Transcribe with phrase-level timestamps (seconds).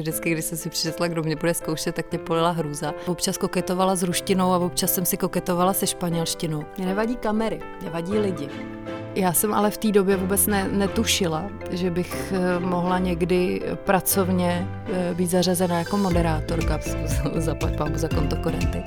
[0.00, 2.94] Vždycky, když jsem si přečetla, kdo mě bude zkoušet, tak mě polila hrůza.
[3.06, 6.64] Občas koketovala s ruštinou a občas jsem si koketovala se španělštinou.
[6.76, 8.48] Mě nevadí kamery, mě vadí lidi.
[9.18, 14.68] Já jsem ale v té době vůbec ne, netušila, že bych eh, mohla někdy pracovně
[14.92, 16.78] eh, být zařazena jako moderátorka
[17.36, 18.82] za pámu za kontokorenty.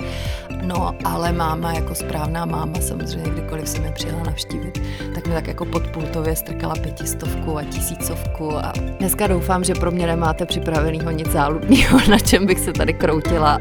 [0.62, 4.82] No, ale máma jako správná máma, samozřejmě kdykoliv jsem je přijela navštívit,
[5.14, 10.06] tak mi tak jako podpultově strkala pětistovku a tisícovku a dneska doufám, že pro mě
[10.06, 13.58] nemáte připravenýho nic záludného, na čem bych se tady kroutila.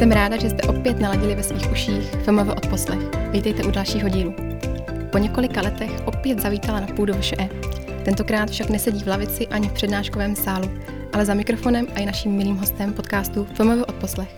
[0.00, 2.98] Jsem ráda, že jste opět naladili ve svých uších FMV odposlech.
[3.30, 4.34] Vítejte u dalšího dílu.
[5.12, 7.48] Po několika letech opět zavítala na půdu VŠE.
[8.04, 10.70] Tentokrát však nesedí v lavici ani v přednáškovém sálu,
[11.12, 14.36] ale za mikrofonem a i naším milým hostem podcastu FMV odposlech.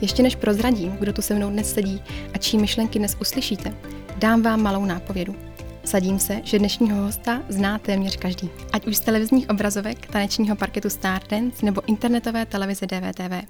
[0.00, 2.02] Ještě než prozradím, kdo tu se mnou dnes sedí
[2.34, 3.74] a čí myšlenky dnes uslyšíte,
[4.16, 5.36] dám vám malou nápovědu.
[5.84, 8.50] Sadím se, že dnešního hosta zná téměř každý.
[8.72, 13.46] Ať už z televizních obrazovek, tanečního parketu Stardance nebo internetové televize DVTV.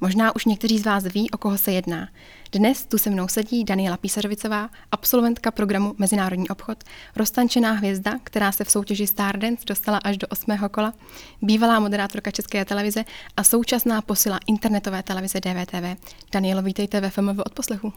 [0.00, 2.08] Možná už někteří z vás ví, o koho se jedná.
[2.52, 6.84] Dnes tu se mnou sedí Daniela Písařovicová, absolventka programu Mezinárodní obchod,
[7.16, 10.94] roztančená hvězda, která se v soutěži Stardance dostala až do osmého kola,
[11.42, 13.04] bývalá moderátorka České televize
[13.36, 16.02] a současná posila internetové televize DVTV.
[16.32, 17.92] Danielo, vítejte ve FMV od poslechu.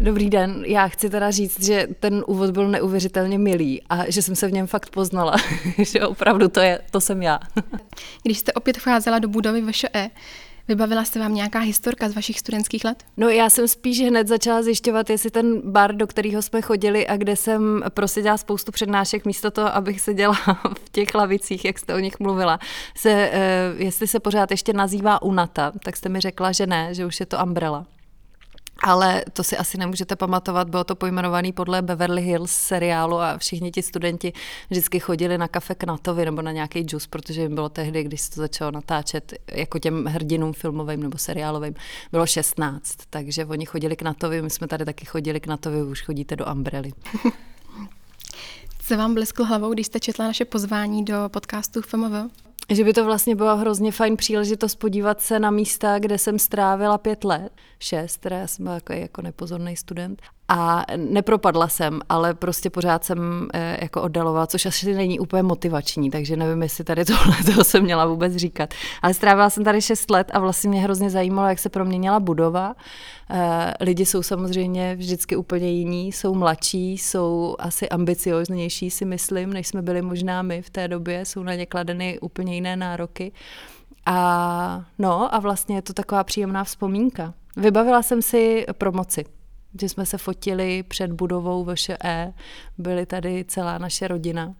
[0.00, 4.36] Dobrý den, já chci teda říct, že ten úvod byl neuvěřitelně milý a že jsem
[4.36, 5.36] se v něm fakt poznala,
[5.78, 7.40] že opravdu to, je, to jsem já.
[8.22, 10.10] Když jste opět vcházela do budovy VŠE,
[10.68, 13.04] Vybavila se vám nějaká historka z vašich studentských let?
[13.16, 17.16] No já jsem spíš hned začala zjišťovat, jestli ten bar, do kterého jsme chodili a
[17.16, 20.34] kde jsem dělala spoustu přednášek místo toho, abych seděla
[20.84, 22.58] v těch lavicích, jak jste o nich mluvila,
[22.96, 27.06] se, eh, jestli se pořád ještě nazývá Unata, tak jste mi řekla, že ne, že
[27.06, 27.86] už je to Umbrella.
[28.84, 33.70] Ale to si asi nemůžete pamatovat, bylo to pojmenovaný podle Beverly Hills seriálu a všichni
[33.70, 34.32] ti studenti
[34.70, 38.20] vždycky chodili na kafe k Natovi nebo na nějaký džus, protože jim bylo tehdy, když
[38.20, 41.74] se to začalo natáčet, jako těm hrdinům filmovým nebo seriálovým,
[42.12, 46.02] bylo 16, takže oni chodili k Natovi, my jsme tady taky chodili k Natovi, už
[46.02, 46.92] chodíte do Umbrely.
[48.78, 52.43] Co vám blesklo hlavou, když jste četla naše pozvání do podcastu FMV?
[52.70, 56.98] Že by to vlastně byla hrozně fajn příležitost podívat se na místa, kde jsem strávila
[56.98, 60.22] pět let, šest, teda já jsem byla jako, jako nepozorný student.
[60.48, 66.10] A nepropadla jsem, ale prostě pořád jsem e, jako oddalovala, což asi není úplně motivační,
[66.10, 68.74] takže nevím, jestli tady tohle to jsem měla vůbec říkat.
[69.02, 72.74] Ale strávila jsem tady šest let a vlastně mě hrozně zajímalo, jak se proměnila budova.
[73.30, 79.68] E, lidi jsou samozřejmě vždycky úplně jiní, jsou mladší, jsou asi ambicioznější, si myslím, než
[79.68, 83.32] jsme byli možná my v té době, jsou na ně kladeny úplně jiné nároky.
[84.06, 87.34] A no a vlastně je to taková příjemná vzpomínka.
[87.56, 89.24] Vybavila jsem si promoci
[89.80, 92.32] že jsme se fotili před budovou VŠE,
[92.78, 94.54] byly tady celá naše rodina.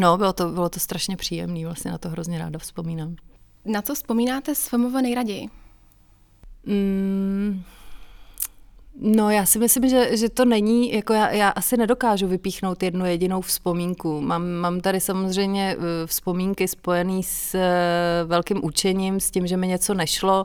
[0.00, 3.16] No, bylo to, bylo to strašně příjemné, vlastně na to hrozně ráda vzpomínám.
[3.64, 5.48] Na co vzpomínáte s FMV nejraději?
[6.66, 7.62] Mm,
[8.94, 13.06] No já si myslím, že, že to není, jako já, já asi nedokážu vypíchnout jednu
[13.06, 14.20] jedinou vzpomínku.
[14.20, 19.68] Mám, mám tady samozřejmě eh, vzpomínky spojené s eh, velkým učením, s tím, že mi
[19.68, 20.44] něco nešlo,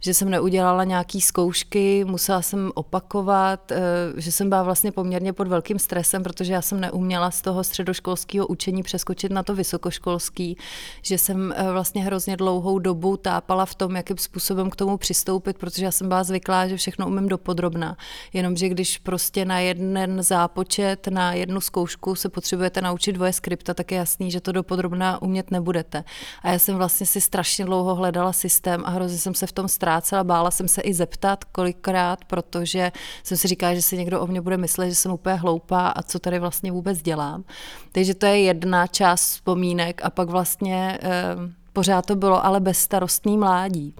[0.00, 3.80] že jsem neudělala nějaký zkoušky, musela jsem opakovat, eh,
[4.16, 8.46] že jsem byla vlastně poměrně pod velkým stresem, protože já jsem neuměla z toho středoškolského
[8.46, 10.56] učení přeskočit na to vysokoškolský,
[11.02, 15.84] že jsem vlastně hrozně dlouhou dobu tápala v tom, jakým způsobem k tomu přistoupit, protože
[15.84, 17.96] já jsem byla zvyklá, že všechno umím dopodrobna všechna.
[18.32, 23.92] Jenomže když prostě na jeden zápočet, na jednu zkoušku se potřebujete naučit dvoje skripta, tak
[23.92, 26.04] je jasný, že to dopodrobná umět nebudete.
[26.42, 29.68] A já jsem vlastně si strašně dlouho hledala systém a hrozně jsem se v tom
[29.68, 30.24] ztrácela.
[30.24, 32.92] Bála jsem se i zeptat kolikrát, protože
[33.22, 36.02] jsem si říkala, že si někdo o mě bude myslet, že jsem úplně hloupá a
[36.02, 37.44] co tady vlastně vůbec dělám.
[37.92, 41.36] Takže to je jedna část vzpomínek a pak vlastně eh,
[41.72, 43.94] pořád to bylo ale bezstarostný mládí.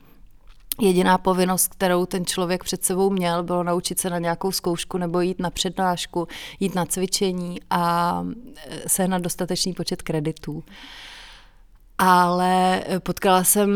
[0.81, 5.21] Jediná povinnost, kterou ten člověk před sebou měl, bylo naučit se na nějakou zkoušku nebo
[5.21, 6.29] jít na přednášku,
[6.61, 8.23] jít na cvičení a
[8.57, 10.65] e, sehnat dostatečný počet kreditů
[11.99, 13.71] ale potkala jsem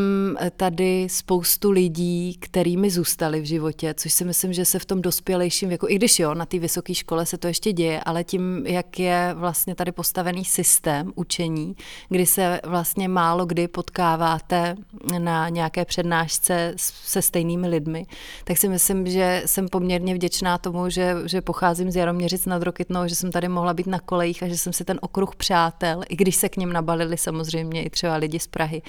[0.57, 5.69] tady spoustu lidí, kterými zůstali v životě, což si myslím, že se v tom dospělejším
[5.69, 8.99] věku, i když jo, na té vysoké škole se to ještě děje, ale tím, jak
[8.99, 11.77] je vlastně tady postavený systém učení,
[12.09, 14.77] kdy se vlastně málo kdy potkáváte
[15.19, 18.07] na nějaké přednášce se stejnými lidmi,
[18.45, 23.09] tak si myslím, že jsem poměrně vděčná tomu, že, že pocházím z Jaroměřic nad Rokytnou,
[23.09, 26.17] že jsem tady mohla být na kolejích a že jsem si ten okruh přátel, i
[26.17, 28.83] když se k ním nabalili samozřejmě i třeba třeba lidi z Prahy,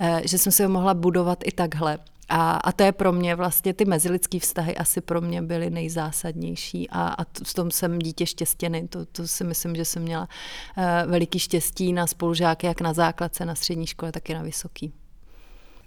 [0.00, 1.98] eh, že jsem si ho mohla budovat i takhle.
[2.28, 6.90] A, a to je pro mě vlastně, ty mezilidský vztahy asi pro mě byly nejzásadnější
[6.90, 8.88] a, a v tom jsem dítě štěstěny.
[8.88, 13.44] To, to si myslím, že jsem měla uh, veliký štěstí na spolužáky, jak na základce,
[13.44, 14.92] na střední škole, tak i na vysoký.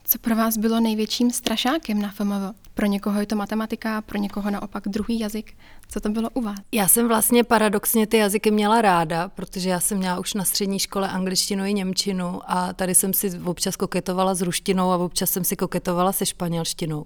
[0.03, 2.55] Co pro vás bylo největším strašákem na FMV?
[2.73, 5.57] Pro někoho je to matematika, pro někoho naopak druhý jazyk.
[5.89, 6.55] Co to bylo u vás?
[6.71, 10.79] Já jsem vlastně paradoxně ty jazyky měla ráda, protože já jsem měla už na střední
[10.79, 15.43] škole angličtinu i němčinu a tady jsem si občas koketovala s ruštinou a občas jsem
[15.43, 17.05] si koketovala se španělštinou.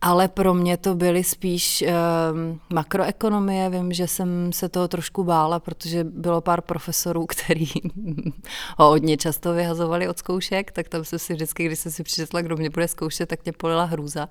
[0.00, 3.70] Ale pro mě to byly spíš um, makroekonomie.
[3.70, 7.66] Vím, že jsem se toho trošku bála, protože bylo pár profesorů, který
[8.78, 12.42] ho hodně často vyhazovali od zkoušek, tak tam jsem si vždycky, když jsem si přišla,
[12.42, 14.28] kdo mě bude zkoušet, tak mě polila hrůza.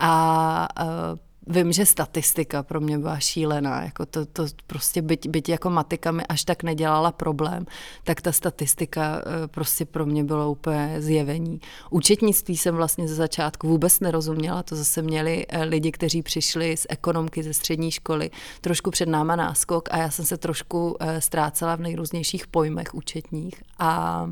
[0.00, 1.18] A uh,
[1.50, 6.12] Vím, že statistika pro mě byla šílená, jako to, to prostě byť, byť jako matika
[6.12, 7.66] mi až tak nedělala problém,
[8.04, 11.60] tak ta statistika eh, prostě pro mě bylo úplně zjevení.
[11.90, 16.86] Účetnictví jsem vlastně ze začátku vůbec nerozuměla, to zase měli eh, lidi, kteří přišli z
[16.88, 18.30] ekonomky ze střední školy,
[18.60, 23.62] trošku před náma náskok a já jsem se trošku eh, ztrácela v nejrůznějších pojmech účetních
[23.78, 24.30] a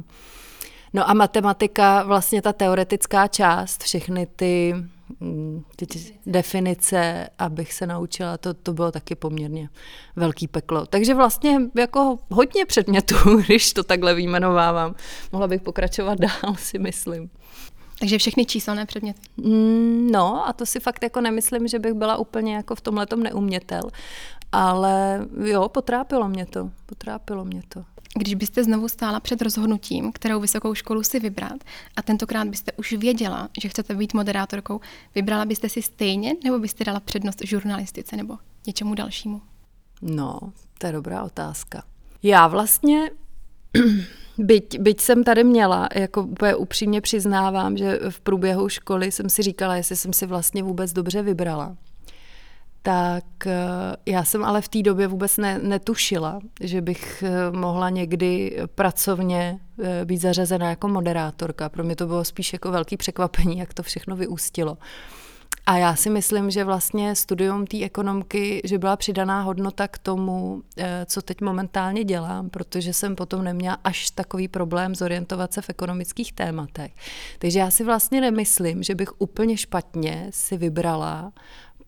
[0.95, 4.75] No a matematika, vlastně ta teoretická část, všechny ty
[5.21, 5.87] Mm, ty
[6.27, 9.69] definice, abych se naučila, to, to bylo taky poměrně
[10.17, 10.87] velký peklo.
[10.87, 13.15] Takže vlastně jako hodně předmětů,
[13.47, 14.95] když to takhle vyjmenovávám.
[15.33, 17.31] Mohla bych pokračovat dál, si myslím.
[17.99, 19.21] Takže všechny číselné předměty.
[19.37, 23.07] Mm, no a to si fakt jako nemyslím, že bych byla úplně jako v tomhle
[23.17, 23.83] neumětel.
[24.53, 26.71] Ale jo, potrápilo mě to.
[26.87, 27.85] Potrápilo mě to.
[28.17, 31.65] Když byste znovu stála před rozhodnutím, kterou vysokou školu si vybrat,
[31.97, 34.81] a tentokrát byste už věděla, že chcete být moderátorkou,
[35.15, 39.41] vybrala byste si stejně, nebo byste dala přednost žurnalistice nebo něčemu dalšímu?
[40.03, 40.39] No,
[40.79, 41.83] to je dobrá otázka.
[42.23, 43.11] Já vlastně,
[44.39, 49.43] byť, byť jsem tady měla, jako úplně upřímně přiznávám, že v průběhu školy jsem si
[49.43, 51.77] říkala, jestli jsem si vlastně vůbec dobře vybrala
[52.87, 53.53] tak eh,
[54.07, 59.59] já jsem ale v té době vůbec ne, netušila, že bych eh, mohla někdy pracovně
[59.83, 61.69] eh, být zařazena jako moderátorka.
[61.69, 64.79] Pro mě to bylo spíš jako velký překvapení, jak to všechno vyústilo.
[65.67, 70.63] A já si myslím, že vlastně studium té ekonomky, že byla přidaná hodnota k tomu,
[71.07, 76.33] co teď momentálně dělám, protože jsem potom neměla až takový problém zorientovat se v ekonomických
[76.33, 76.93] tématech.
[77.39, 81.33] Takže já si vlastně nemyslím, že bych úplně špatně si vybrala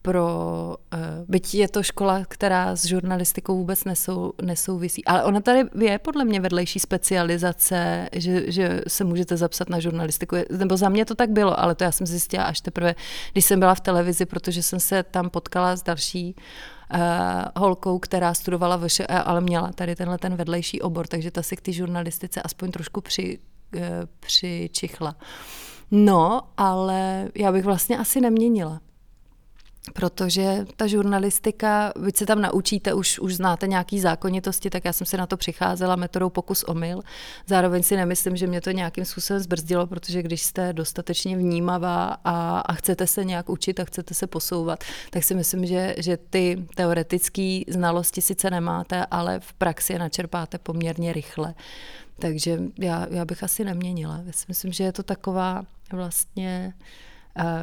[0.08, 5.64] pro, uh, byť je to škola, která s žurnalistikou vůbec nesou, nesouvisí, ale ona tady
[5.78, 11.05] je podle mě vedlejší specializace, že, že se můžete zapsat na žurnalistiku, nebo za mě
[11.05, 12.94] to tak bylo, ale to já jsem zjistila až teprve,
[13.32, 17.00] když jsem byla v televizi, protože jsem se tam potkala s další uh,
[17.56, 21.60] holkou, která studovala VŠE, ale měla tady tenhle ten vedlejší obor, takže ta si k
[21.60, 23.38] té žurnalistice aspoň trošku při,
[23.76, 23.82] uh,
[24.20, 25.16] přičichla.
[25.90, 28.81] No, ale já bych vlastně asi neměnila
[29.94, 35.06] protože ta žurnalistika, vy se tam naučíte, už, už znáte nějaký zákonitosti, tak já jsem
[35.06, 37.00] se na to přicházela metodou pokus omyl.
[37.46, 42.60] Zároveň si nemyslím, že mě to nějakým způsobem zbrzdilo, protože když jste dostatečně vnímavá a,
[42.60, 46.66] a chcete se nějak učit a chcete se posouvat, tak si myslím, že, že ty
[46.74, 51.54] teoretické znalosti sice nemáte, ale v praxi je načerpáte poměrně rychle.
[52.19, 54.20] Takže já, já bych asi neměnila.
[54.26, 56.72] Já si myslím, že je to taková vlastně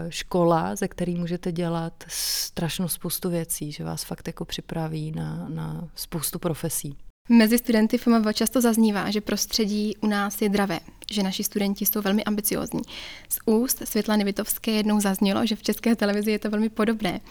[0.09, 5.87] škola, ze který můžete dělat strašnou spoustu věcí, že vás fakt jako připraví na, na
[5.95, 6.97] spoustu profesí.
[7.29, 10.79] Mezi studenty FMV často zaznívá, že prostředí u nás je dravé,
[11.11, 12.81] že naši studenti jsou velmi ambiciozní.
[13.29, 17.21] Z úst Světlany Vitovské jednou zaznělo, že v české televizi je to velmi podobné,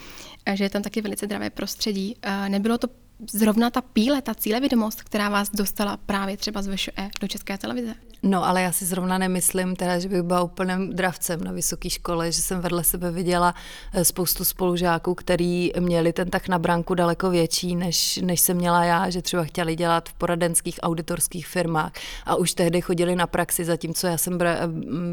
[0.54, 2.16] že je tam taky velice dravé prostředí.
[2.22, 2.88] Eh, nebylo to
[3.32, 7.94] zrovna ta píle, ta cílevědomost, která vás dostala právě třeba z VŠE do české televize?
[8.26, 12.32] No, ale já si zrovna nemyslím, teda, že bych byla úplným dravcem na vysoké škole,
[12.32, 13.54] že jsem vedle sebe viděla
[13.92, 18.84] eh, spoustu spolužáků, který měli ten tak na branku daleko větší, než, než jsem měla
[18.84, 21.92] já, že třeba chtěli dělat v poradenských auditorských firmách.
[22.26, 24.38] A už tehdy chodili na praxi, zatímco já jsem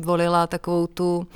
[0.01, 1.27] volila takovou tu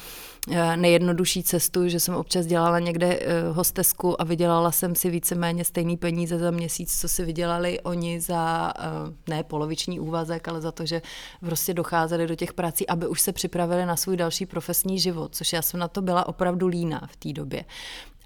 [0.76, 5.98] nejjednodušší cestu, že jsem občas dělala někde eh, hostesku a vydělala jsem si víceméně stejný
[5.98, 8.84] peníze za měsíc, co si vydělali oni za eh,
[9.28, 11.02] ne poloviční úvazek, ale za to, že
[11.40, 15.54] prostě docházeli do těch prací, aby už se připravili na svůj další profesní život, což
[15.54, 17.66] já jsem na to byla opravdu líná v té době.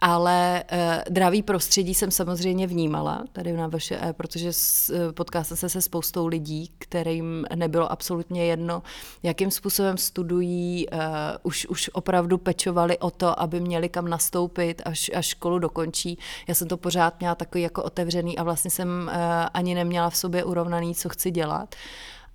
[0.02, 0.80] Ale uh,
[1.10, 5.82] dravý prostředí jsem samozřejmě vnímala tady na VŠE, protože s, uh, potkala jsem se se
[5.82, 8.84] spoustou lidí, kterým nebylo absolutně jedno,
[9.24, 11.00] jakým způsobem studují, uh,
[11.44, 16.20] už, už opravdu pečovali o to, aby měli kam nastoupit, až, až školu dokončí.
[16.48, 19.14] Já jsem to pořád měla takový jako otevřený a vlastně jsem uh,
[19.54, 21.76] ani neměla v sobě urovnaný, co chci dělat.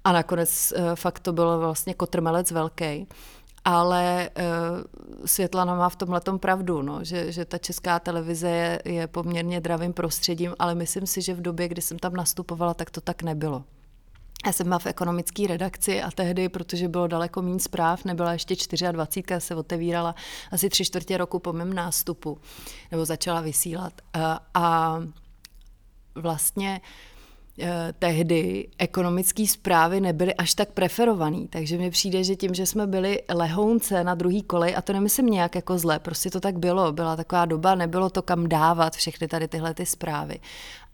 [0.04, 3.06] A nakonec uh, fakt to bylo vlastně kotrmelec velký.
[3.64, 9.06] Ale uh, Světlana má v tomhle pravdu, no, že, že ta česká televize je, je
[9.06, 13.00] poměrně dravým prostředím, ale myslím si, že v době, kdy jsem tam nastupovala, tak to
[13.00, 13.64] tak nebylo.
[14.46, 18.56] Já jsem byla v ekonomické redakci a tehdy, protože bylo daleko méně zpráv, nebyla ještě
[18.92, 20.14] 24, se otevírala
[20.52, 22.38] asi tři čtvrtě roku po mém nástupu,
[22.90, 23.92] nebo začala vysílat.
[24.12, 24.98] A, a
[26.14, 27.13] vlastně eh,
[27.98, 33.22] tehdy ekonomické zprávy nebyly až tak preferovaný, takže mi přijde, že tím, že jsme byli
[33.34, 37.16] lehounce na druhý kolej, a to nemyslím nějak jako zle, prostě to tak bylo, byla
[37.16, 40.38] taková doba, nebylo to kam dávat všechny tady tyhle ty zprávy.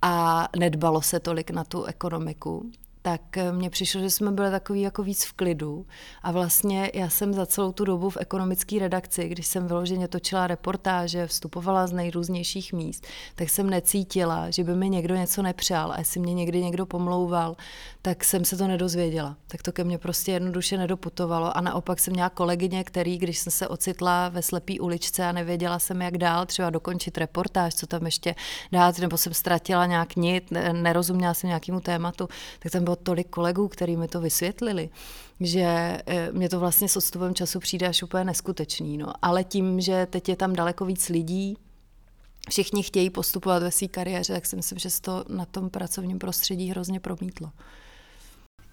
[0.02, 2.70] A nedbalo se tolik na tu ekonomiku,
[3.02, 5.86] tak eh, mně přišlo, že jsme byli takový jako víc v klidu
[6.22, 10.46] a vlastně já jsem za celou tu dobu v ekonomické redakci, když jsem vyloženě točila
[10.46, 15.98] reportáže, vstupovala z nejrůznějších míst, tak jsem necítila, že by mi někdo něco nepřál a
[15.98, 17.56] jestli mě někdy někdo pomlouval,
[18.02, 19.36] tak jsem se to nedozvěděla.
[19.46, 23.50] Tak to ke mně prostě jednoduše nedoputovalo a naopak jsem měla kolegyně, který, když jsem
[23.50, 28.04] se ocitla ve slepý uličce a nevěděla jsem, jak dál, třeba dokončit reportáž, co tam
[28.06, 28.34] ještě
[28.72, 32.28] dát, nebo jsem ztratila nějak nit, nerozuměla jsem nějakému tématu,
[32.58, 34.90] tak tam bylo tolik kolegů, který mi to vysvětlili,
[35.40, 38.98] že eh, mě to vlastně s odstupem času přijde až úplně neskutečný.
[38.98, 39.12] No.
[39.22, 41.56] Ale tím, že teď je tam daleko víc lidí,
[42.48, 46.18] všichni chtějí postupovat ve své kariéře, tak si myslím, že se to na tom pracovním
[46.18, 47.50] prostředí hrozně promítlo.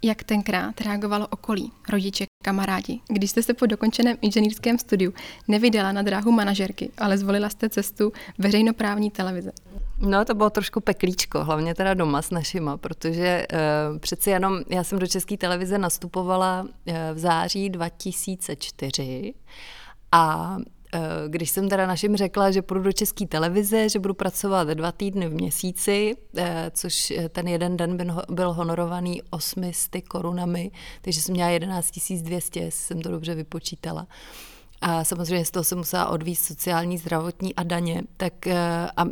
[0.03, 5.13] Jak tenkrát reagovalo okolí, rodiče, kamarádi, když jste se po dokončeném inženýrském studiu
[5.47, 9.51] nevydala na dráhu manažerky, ale zvolila jste cestu veřejnoprávní televize?
[9.99, 14.83] No, to bylo trošku peklíčko, hlavně teda doma s našima, protože uh, přeci jenom já
[14.83, 19.33] jsem do České televize nastupovala uh, v září 2004
[20.11, 20.57] a
[20.93, 24.91] Eh, když jsem teda našim řekla, že půjdu do české televize, že budu pracovat dva
[24.91, 26.15] týdny v měsíci,
[26.71, 27.97] což ten jeden den
[28.29, 34.07] byl honorovaný 800 korunami, takže jsem měla 11 200, jestli jsem to dobře vypočítala.
[34.81, 38.01] A samozřejmě z toho jsem musela odvíct sociální, zdravotní a daně.
[38.17, 38.47] Tak
[38.97, 39.05] a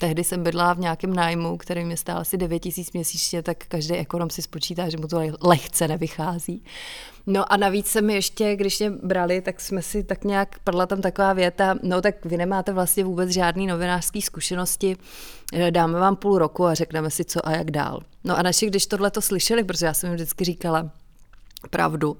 [0.00, 3.94] tehdy jsem bydla v nějakém nájmu, který mě stál asi 9 tisíc měsíčně, tak každý
[3.94, 6.64] ekonom si spočítá, že mu to lehce nevychází.
[7.26, 10.86] No a navíc se mi ještě, když mě brali, tak jsme si tak nějak, padla
[10.86, 14.96] tam taková věta, no tak vy nemáte vlastně vůbec žádný novinářský zkušenosti,
[15.52, 18.00] eh, dáme vám půl roku a řekneme si, co a jak dál.
[18.24, 20.90] No a naši, když tohle to slyšeli, protože já jsem jim vždycky říkala
[21.70, 22.16] pravdu,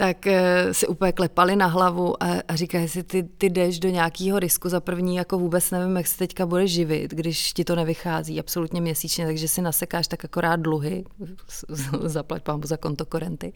[0.00, 3.88] tak eh, si úplně klepali na hlavu a, a říkají si, ty, ty jdeš do
[3.88, 7.76] nějakého risku za první, jako vůbec nevím, jak se teďka bude živit, když ti to
[7.76, 11.04] nevychází absolutně měsíčně, takže si nasekáš tak akorát dluhy,
[12.02, 13.52] zaplať pámu za konto korenty.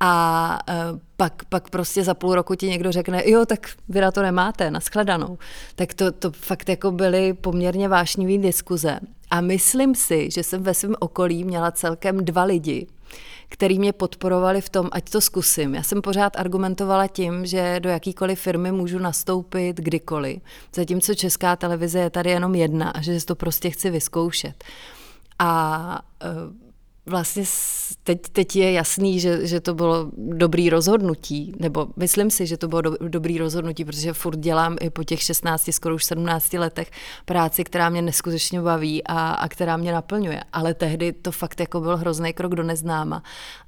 [0.00, 0.74] A eh,
[1.16, 4.70] pak, pak prostě za půl roku ti někdo řekne, jo, tak vy na to nemáte,
[4.70, 5.38] naschledanou.
[5.74, 8.98] Tak to, to fakt jako byly poměrně vášnivý diskuze.
[9.30, 12.86] A myslím si, že jsem ve svém okolí měla celkem dva lidi,
[13.48, 15.74] který mě podporovali v tom, ať to zkusím.
[15.74, 20.42] Já jsem pořád argumentovala tím, že do jakýkoliv firmy můžu nastoupit kdykoliv,
[20.74, 24.64] zatímco česká televize je tady jenom jedna a že to prostě chci vyzkoušet.
[25.38, 26.65] A uh,
[27.06, 27.44] vlastně
[28.02, 32.68] teď, teď je jasný, že, že to bylo dobrý rozhodnutí, nebo myslím si, že to
[32.68, 36.90] bylo do, dobrý rozhodnutí, protože furt dělám i po těch 16, skoro už 17 letech
[37.24, 40.42] práci, která mě neskutečně baví a, a která mě naplňuje.
[40.52, 43.22] Ale tehdy to fakt jako byl hrozný krok do neznáma.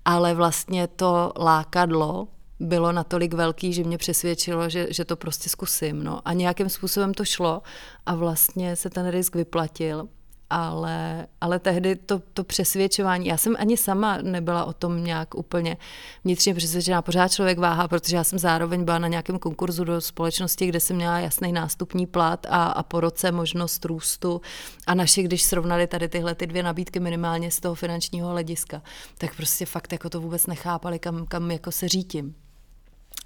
[0.04, 2.28] Ale vlastně to lákadlo
[2.60, 6.04] bylo natolik velký, že mě přesvědčilo, že, že to prostě zkusím.
[6.04, 6.20] No.
[6.24, 7.62] A nějakým způsobem to šlo
[8.06, 10.08] a vlastně se ten risk vyplatil
[10.50, 15.76] ale, ale tehdy to, to přesvědčování, já jsem ani sama nebyla o tom nějak úplně
[16.24, 20.66] vnitřně přesvědčená, pořád člověk váhá, protože já jsem zároveň byla na nějakém konkurzu do společnosti,
[20.66, 24.40] kde jsem měla jasný nástupní plat a, a po roce možnost růstu
[24.86, 28.82] a naši, když srovnali tady tyhle ty dvě nabídky minimálně z toho finančního hlediska,
[29.18, 32.47] tak prostě fakt jako to vůbec nechápali, kam, kam jako se řítím.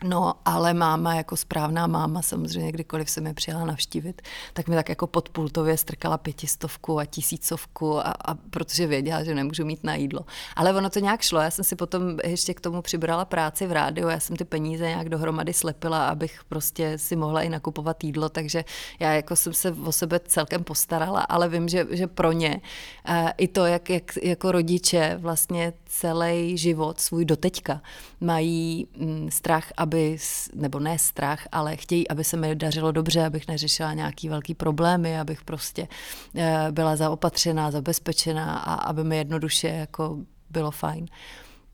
[0.05, 4.23] No, ale máma jako správná máma, samozřejmě kdykoliv se mi přijela navštívit,
[4.53, 9.65] tak mi tak jako podpultově strkala pětistovku a tisícovku, a, a protože věděla, že nemůžu
[9.65, 10.21] mít na jídlo.
[10.57, 13.73] Ale ono to nějak šlo, já jsem si potom ještě k tomu přibrala práci v
[13.73, 18.29] rádiu, já jsem ty peníze nějak dohromady slepila, abych prostě si mohla i nakupovat jídlo,
[18.29, 18.65] takže
[19.01, 22.61] já jako jsem se o sebe celkem postarala, ale vím, že, že pro ně
[23.09, 27.83] e, i to, jak, jak jako rodiče vlastně celý život svůj doteďka
[28.21, 30.17] mají mm, strach, aby
[30.55, 35.21] nebo ne strach, ale chtějí, aby se mi dařilo dobře, abych neřešila nějaký velký problémy,
[35.21, 35.89] abych prostě
[36.35, 40.19] eh, byla zaopatřená, zabezpečená a aby mi jednoduše jako
[40.51, 41.07] bylo fajn.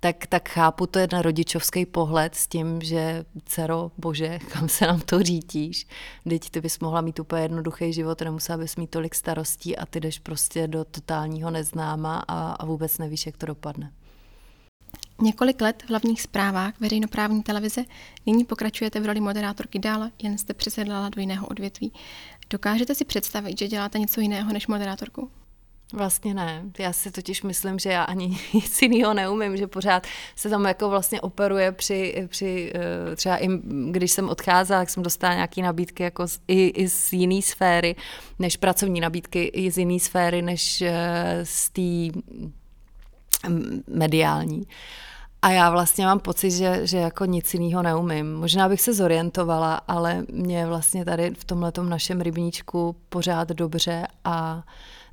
[0.01, 5.01] Tak, tak chápu to jeden rodičovský pohled s tím, že dcero, bože, kam se nám
[5.01, 5.87] to řítíš,
[6.29, 10.01] teď ty bys mohla mít úplně jednoduchý život, nemusela bys mít tolik starostí a ty
[10.01, 13.93] jdeš prostě do totálního neznáma a, a vůbec nevíš, jak to dopadne.
[15.21, 17.85] Několik let v hlavních zprávách veřejnoprávní televize,
[18.27, 21.93] nyní pokračujete v roli moderátorky dále, jen jste přesedlala do jiného odvětví.
[22.51, 25.31] Dokážete si představit, že děláte něco jiného než moderátorku?
[25.93, 26.63] Vlastně ne.
[26.79, 30.89] Já si totiž myslím, že já ani nic jiného neumím, že pořád se tam jako
[30.89, 33.49] vlastně operuje při, při eh, třeba i
[33.91, 37.97] když jsem odcházela, tak jsem dostala nějaké nabídky jako z, i, i z jiné sféry,
[38.39, 42.21] než pracovní nabídky, i z jiné sféry, než eh, z té
[43.89, 44.67] mediální.
[45.43, 48.35] A já vlastně mám pocit, že, že jako nic jiného neumím.
[48.35, 54.65] Možná bych se zorientovala, ale mě vlastně tady v tomhle našem rybníčku pořád dobře a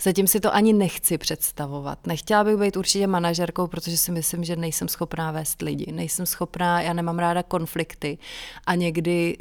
[0.01, 2.07] zatím si to ani nechci představovat.
[2.07, 5.91] Nechtěla bych být určitě manažerkou, protože si myslím, že nejsem schopná vést lidi.
[5.91, 8.17] Nejsem schopná, já nemám ráda konflikty
[8.67, 9.37] a někdy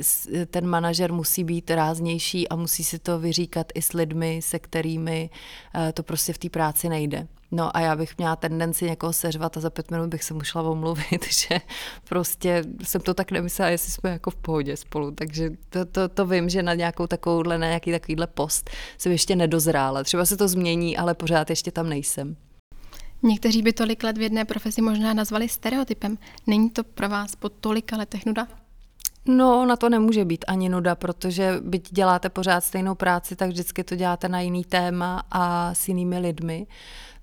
[0.50, 5.30] ten manažer musí být ráznější a musí si to vyříkat i s lidmi, se kterými
[5.74, 7.26] eh, to prostě v té práci nejde.
[7.54, 10.42] No a já bych měla tendenci někoho seřvat a za pět minut bych se mu
[10.42, 11.61] šla omluvit, že
[12.08, 15.11] prostě jsem to tak nemyslela, jestli jsme jako v pohodě spolu.
[15.11, 19.37] Takže to, to, to vím, že na nějakou takovouhle, na nějaký takovýhle post jsem ještě
[19.37, 20.04] nedozrála.
[20.04, 22.37] Třeba se to změní, ale pořád ještě tam nejsem.
[23.23, 26.18] Někteří by tolik let v jedné profesi možná nazvali stereotypem.
[26.46, 28.46] Není to pro vás po tolika letech nuda?
[29.26, 33.84] No, na to nemůže být ani nuda, protože byť děláte pořád stejnou práci, tak vždycky
[33.84, 36.66] to děláte na jiný téma a s jinými lidmi.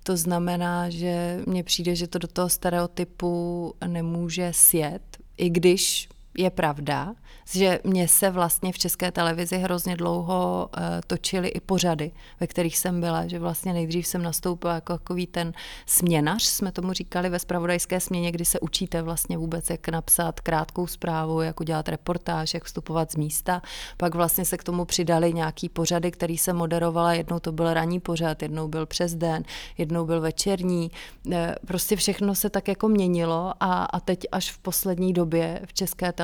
[0.02, 5.02] To znamená, že mně přijde, že to do toho stereotypu nemůže sjet,
[5.36, 7.14] i když je pravda,
[7.52, 12.78] že mě se vlastně v české televizi hrozně dlouho uh, točily i pořady, ve kterých
[12.78, 15.52] jsem byla, že vlastně nejdřív jsem nastoupila jako takový ten
[15.86, 20.86] směnař, jsme tomu říkali ve spravodajské směně, kdy se učíte vlastně vůbec, jak napsat krátkou
[20.86, 23.62] zprávu, jak udělat reportáž, jak vstupovat z místa.
[23.96, 28.00] Pak vlastně se k tomu přidali nějaký pořady, který se moderovala, jednou to byl ranní
[28.00, 29.42] pořad, jednou byl přes den,
[29.78, 30.90] jednou byl večerní.
[31.32, 35.72] Eh, prostě všechno se tak jako měnilo a, a teď až v poslední době v
[35.72, 36.21] české televizi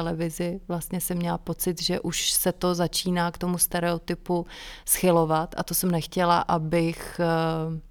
[0.68, 4.46] vlastně jsem měla pocit, že už se to začíná k tomu stereotypu
[4.84, 7.88] schylovat a to jsem nechtěla, abych eh,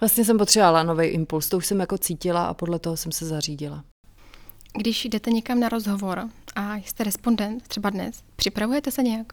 [0.00, 3.26] Vlastně jsem potřebovala nový impuls, to už jsem jako cítila a podle toho jsem se
[3.26, 3.84] zařídila.
[4.78, 9.32] Když jdete někam na rozhovor a jste respondent, třeba dnes, připravujete se nějak?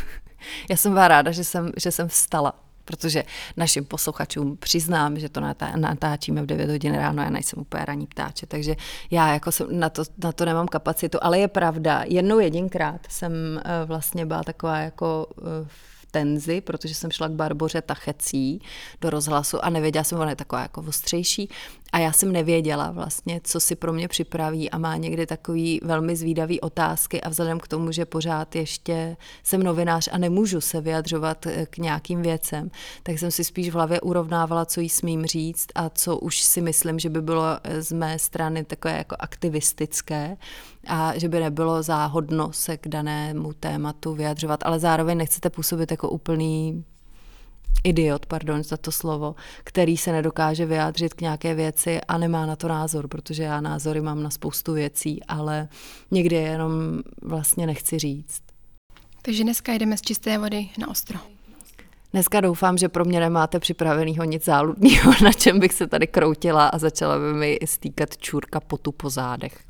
[0.70, 3.24] Já jsem byla ráda, že jsem, že jsem vstala protože
[3.56, 5.40] našim posluchačům přiznám, že to
[5.76, 8.76] natáčíme v 9 hodin ráno, já nejsem úplně raní ptáče, takže
[9.10, 13.32] já jako jsem, na, to, na to nemám kapacitu, ale je pravda, jednou jedinkrát jsem
[13.64, 15.68] eh, vlastně byla taková jako eh,
[16.10, 18.62] tenzi, protože jsem šla k Barboře Tachecí
[19.00, 21.48] do rozhlasu a nevěděla jsem, ona je taková jako ostřejší
[21.92, 26.16] a já jsem nevěděla vlastně, co si pro mě připraví a má někdy takový velmi
[26.16, 31.46] zvídavý otázky a vzhledem k tomu, že pořád ještě jsem novinář a nemůžu se vyjadřovat
[31.46, 32.70] eh, k nějakým věcem,
[33.02, 36.60] tak jsem si spíš v hlavě urovnávala, co jí smím říct a co už si
[36.60, 40.36] myslím, že by bylo eh, z mé strany takové jako aktivistické
[40.90, 46.10] a že by nebylo záhodno se k danému tématu vyjadřovat, ale zároveň nechcete působit jako
[46.10, 46.84] úplný
[47.84, 52.56] idiot, pardon za to slovo, který se nedokáže vyjádřit k nějaké věci a nemá na
[52.56, 55.68] to názor, protože já názory mám na spoustu věcí, ale
[56.10, 56.72] někdy jenom
[57.22, 58.42] vlastně nechci říct.
[59.22, 61.18] Takže dneska jdeme z čisté vody na ostro.
[62.12, 66.68] Dneska doufám, že pro mě nemáte připraveného nic záludného, na čem bych se tady kroutila
[66.68, 69.69] a začala by mi stýkat čůrka potu po zádech.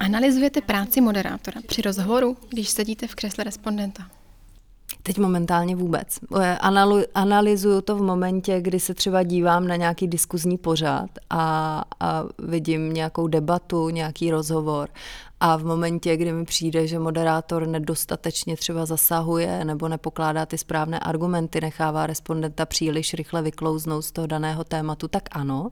[0.00, 4.06] Analyzujete práci moderátora při rozhovoru, když sedíte v křesle respondenta?
[5.02, 6.18] Teď momentálně vůbec.
[6.60, 12.24] Analu, analyzuju to v momentě, kdy se třeba dívám na nějaký diskuzní pořad a, a
[12.38, 14.88] vidím nějakou debatu, nějaký rozhovor
[15.40, 20.98] a v momentě, kdy mi přijde, že moderátor nedostatečně třeba zasahuje nebo nepokládá ty správné
[20.98, 25.68] argumenty, nechává respondenta příliš rychle vyklouznout z toho daného tématu, tak ano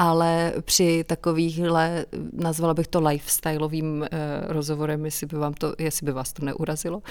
[0.00, 4.08] ale při takovýchhle, nazvala bych to lifestyleovým eh,
[4.46, 7.02] rozhovorem, jestli by, vám to, jestli by vás to neurazilo,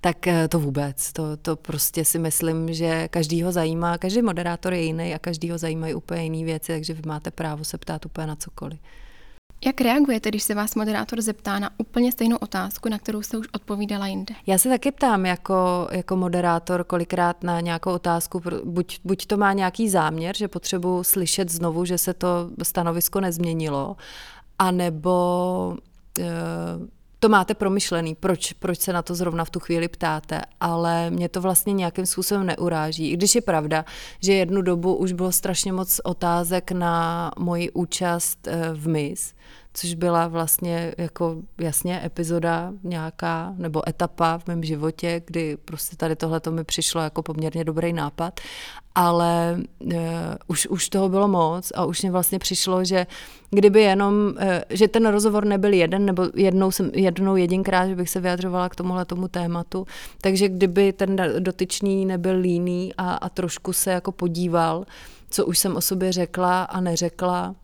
[0.00, 1.12] tak eh, to vůbec.
[1.12, 5.50] To, to prostě si myslím, že každý ho zajímá, každý moderátor je jiný a každý
[5.50, 8.78] ho zajímají úplně jiné věci, takže vy máte právo se ptát úplně na cokoliv.
[9.64, 13.46] Jak reagujete, když se vás moderátor zeptá na úplně stejnou otázku, na kterou se už
[13.52, 14.34] odpovídala jinde?
[14.46, 19.52] Já se taky ptám jako, jako moderátor kolikrát na nějakou otázku, buď, buď to má
[19.52, 23.96] nějaký záměr, že potřebuji slyšet znovu, že se to stanovisko nezměnilo,
[24.58, 25.76] anebo
[26.18, 26.24] e,
[27.20, 31.28] to máte promyšlený, proč, proč se na to zrovna v tu chvíli ptáte, ale mě
[31.28, 33.10] to vlastně nějakým způsobem neuráží.
[33.10, 33.84] I když je pravda,
[34.20, 39.34] že jednu dobu už bylo strašně moc otázek na moji účast eh, v MIS,
[39.76, 46.16] což byla vlastně jako jasně epizoda nějaká nebo etapa v mém životě, kdy prostě tady
[46.16, 48.40] tohle to mi přišlo jako poměrně dobrý nápad,
[48.94, 49.92] ale uh,
[50.46, 53.06] už, už toho bylo moc a už mě vlastně přišlo, že
[53.50, 58.10] kdyby jenom, uh, že ten rozhovor nebyl jeden, nebo jednou, jsem, jednou jedinkrát, že bych
[58.10, 59.86] se vyjadřovala k tomuhle tomu tématu,
[60.20, 64.84] takže kdyby ten dotyčný nebyl líný a, a trošku se jako podíval,
[65.30, 67.54] co už jsem o sobě řekla a neřekla,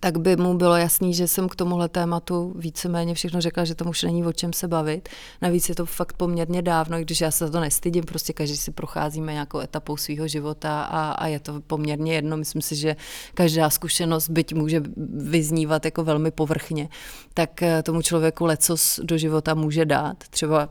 [0.00, 3.90] tak by mu bylo jasný, že jsem k tomuhle tématu víceméně všechno řekla, že tomu
[3.90, 5.08] už není o čem se bavit.
[5.42, 8.56] Navíc je to fakt poměrně dávno, i když já se za to nestydím, prostě každý
[8.56, 12.36] si procházíme nějakou etapou svého života a, a je to poměrně jedno.
[12.36, 12.96] Myslím si, že
[13.34, 14.82] každá zkušenost, byť může
[15.14, 16.88] vyznívat jako velmi povrchně,
[17.34, 20.16] tak eh, tomu člověku lecos do života může dát.
[20.30, 20.68] Třeba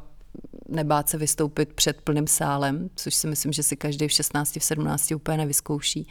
[0.69, 4.63] nebát se vystoupit před plným sálem, což si myslím, že si každý v 16, v
[4.63, 6.07] 17 úplně nevyzkouší.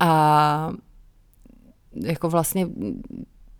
[0.00, 0.72] A
[1.94, 2.68] jako vlastně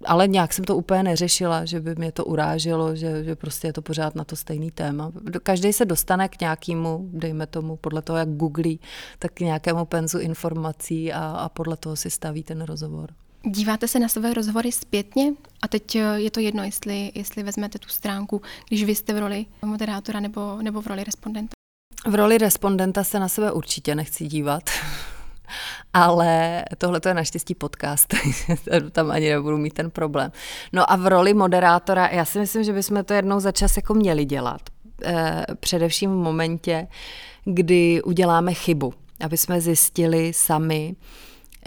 [0.05, 3.73] ale nějak jsem to úplně neřešila, že by mě to uráželo, že, že prostě je
[3.73, 5.13] to pořád na to stejný téma.
[5.43, 8.81] Každý se dostane k nějakému, dejme tomu, podle toho, jak googlí,
[9.19, 13.11] tak k nějakému penzu informací a, a podle toho si staví ten rozhovor.
[13.43, 15.33] Díváte se na své rozhovory zpětně?
[15.63, 19.19] A teď eh, je to jedno, jestli, jestli vezmete tu stránku, když vy jste v
[19.19, 21.53] roli moderátora nebo, nebo v roli respondenta.
[22.07, 24.63] V roli respondenta se na sebe určitě nechci dívat.
[25.93, 28.15] Ale tohle to je naštěstí podcast,
[28.93, 30.33] tam ani nebudu mít ten problém.
[30.73, 33.95] No a v roli moderátora, já si myslím, že bychom to jednou za čas jako
[33.95, 34.61] měli dělat.
[35.05, 36.87] E, především v momentě,
[37.45, 40.97] kdy uděláme chybu, aby jsme zjistili sami,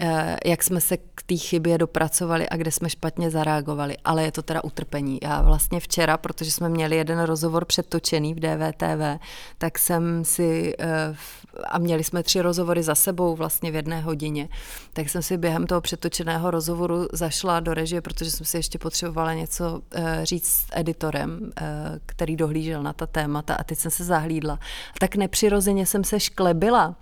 [0.00, 3.96] Eh, jak jsme se k té chybě dopracovali a kde jsme špatně zareagovali.
[4.04, 5.18] Ale je to teda utrpení.
[5.22, 9.18] Já vlastně včera, protože jsme měli jeden rozhovor předtočený v DVTV,
[9.58, 11.14] tak jsem si, eh,
[11.64, 14.48] a měli jsme tři rozhovory za sebou vlastně v jedné hodině,
[14.92, 19.34] tak jsem si během toho předtočeného rozhovoru zašla do režie, protože jsem si ještě potřebovala
[19.34, 21.52] něco eh, říct s editorem,
[22.06, 24.54] který dohlížel na ta témata a teď jsem se zahlídla.
[24.54, 26.96] A tak nepřirozeně jsem se šklebila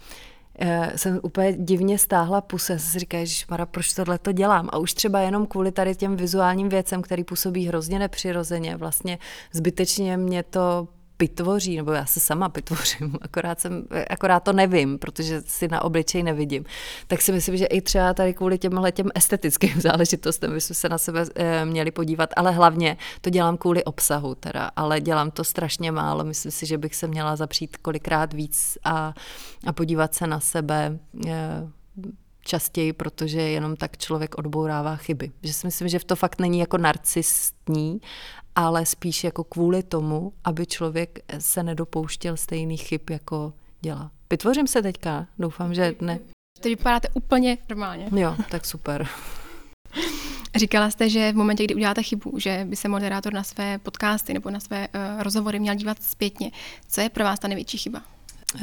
[0.63, 2.79] Eh, jsem úplně divně stáhla puse.
[2.79, 4.69] Jsem si říkala, že Mara, proč tohle to dělám?
[4.73, 9.19] A už třeba jenom kvůli tady těm vizuálním věcem, který působí hrozně nepřirozeně, vlastně
[9.53, 10.89] zbytečně mě to
[11.21, 16.23] pitvoří, nebo já se sama pitvořím, akorát, jsem, akorát to nevím, protože si na obličej
[16.23, 16.65] nevidím.
[17.07, 20.99] Tak si myslím, že i třeba tady kvůli těmhle těm estetickým záležitostem bychom se na
[20.99, 25.93] sebe e, měli podívat, ale hlavně to dělám kvůli obsahu teda, ale dělám to strašně
[25.93, 26.25] málo.
[26.25, 29.15] Myslím si, že bych se měla zapřít kolikrát víc a,
[29.67, 31.69] a podívat se na sebe e,
[32.45, 35.31] častěji, protože jenom tak člověk odbourává chyby.
[35.43, 38.01] Že si myslím, že v to fakt není jako narcistní,
[38.57, 44.11] ale spíš jako kvůli tomu, aby člověk se nedopouštěl stejných chyb, jako dělá.
[44.31, 45.27] Vytvořím se teďka?
[45.39, 46.19] Doufám, že ne.
[46.61, 48.09] Teď vypadáte úplně normálně.
[48.17, 49.09] Jo, tak super.
[50.57, 54.35] Říkala jste, že v momentě, kdy uděláte chybu, že by se moderátor na své podcasty
[54.35, 56.51] nebo na své uh, rozhovory měl dívat zpětně.
[56.89, 58.03] Co je pro vás ta největší chyba?
[58.57, 58.63] Eh,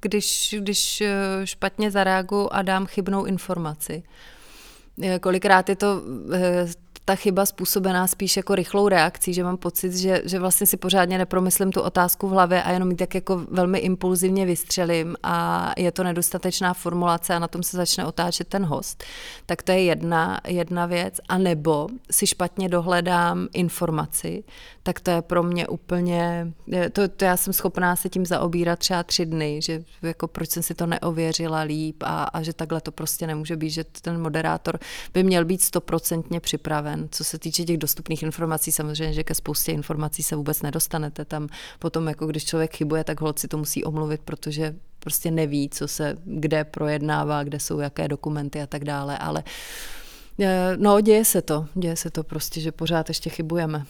[0.00, 4.02] když, když eh, špatně zareaguju a dám chybnou informaci.
[5.20, 6.02] Kolikrát je to
[7.08, 11.18] ta chyba způsobená spíš jako rychlou reakcí, že mám pocit, že, že vlastně si pořádně
[11.18, 15.92] nepromyslím tu otázku v hlavě a jenom ji tak jako velmi impulzivně vystřelím a je
[15.92, 19.04] to nedostatečná formulace a na tom se začne otáčet ten host.
[19.46, 21.20] Tak to je jedna, jedna věc.
[21.28, 24.44] A nebo si špatně dohledám informaci,
[24.82, 26.52] tak to je pro mě úplně,
[26.92, 30.62] to, to já jsem schopná se tím zaobírat třeba tři dny, že jako proč jsem
[30.62, 34.78] si to neověřila líp a, a že takhle to prostě nemůže být, že ten moderátor
[35.14, 36.97] by měl být stoprocentně připraven.
[37.10, 41.24] Co se týče těch dostupných informací, samozřejmě, že ke spoustě informací se vůbec nedostanete.
[41.24, 45.88] Tam potom, jako když člověk chybuje, tak holci to musí omluvit, protože prostě neví, co
[45.88, 49.44] se kde projednává, kde jsou jaké dokumenty a tak dále, ale
[50.40, 53.84] eh, No, děje se to, děje se to prostě, že pořád ještě chybujeme.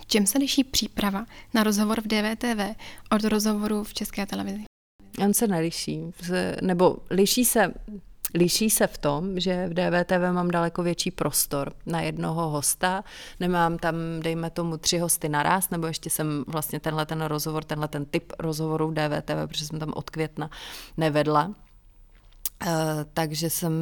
[0.00, 2.76] V čem se liší příprava na rozhovor v DVTV
[3.10, 4.64] od rozhovoru v České televizi?
[5.18, 6.00] On se neliší,
[6.62, 7.74] nebo liší se
[8.34, 13.04] Liší se v tom, že v DVTV mám daleko větší prostor na jednoho hosta.
[13.40, 17.88] Nemám tam, dejme tomu, tři hosty naraz, nebo ještě jsem vlastně tenhle ten rozhovor, tenhle
[17.88, 20.50] ten typ rozhovoru v DVTV, protože jsem tam od května
[20.96, 21.46] nevedla.
[22.66, 22.70] Uh,
[23.14, 23.72] takže jsem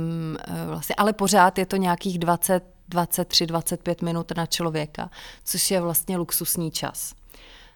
[0.49, 5.11] uh, vlastně, ale pořád je to nějakých 20 23-25 minut na člověka,
[5.45, 7.15] což je vlastně luxusní čas.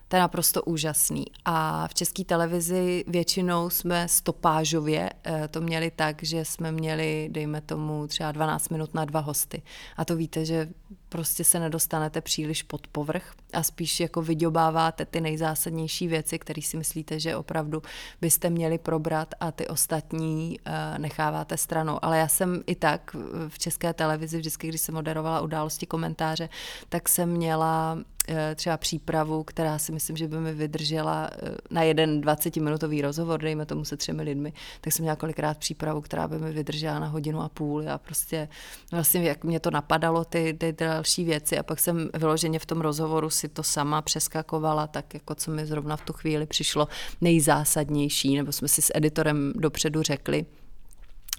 [0.09, 1.25] To je naprosto úžasný.
[1.45, 7.61] A v české televizi většinou jsme stopážově eh, to měli tak, že jsme měli, dejme
[7.61, 9.62] tomu, třeba 12 minut na dva hosty.
[9.97, 10.69] A to víte, že
[11.09, 16.77] prostě se nedostanete příliš pod povrch a spíš jako vyďobáváte ty nejzásadnější věci, které si
[16.77, 17.83] myslíte, že opravdu
[18.21, 21.99] byste měli probrat a ty ostatní uh, necháváte stranou.
[22.03, 23.16] Ale já jsem i tak
[23.49, 26.49] v české televizi, vždycky, když jsem moderovala události komentáře,
[26.88, 31.83] tak jsem měla Eh, třeba přípravu, která si myslím, že by mi vydržela eh, na
[31.83, 36.38] jeden 20-minutový rozhovor, dejme tomu se třemi lidmi, tak jsem měla kolikrát přípravu, která by
[36.38, 37.83] mi vydržela na hodinu a půl.
[37.83, 38.49] Já prostě
[38.92, 42.81] vlastně, jak mě to napadalo, ty, ty další věci a pak jsem vyloženě v tom
[42.81, 46.89] rozhovoru si to sama přeskakovala, tak jako co mi zrovna v tu chvíli přišlo
[47.21, 50.47] nejzásadnější, nebo jsme si s editorem dopředu řekli,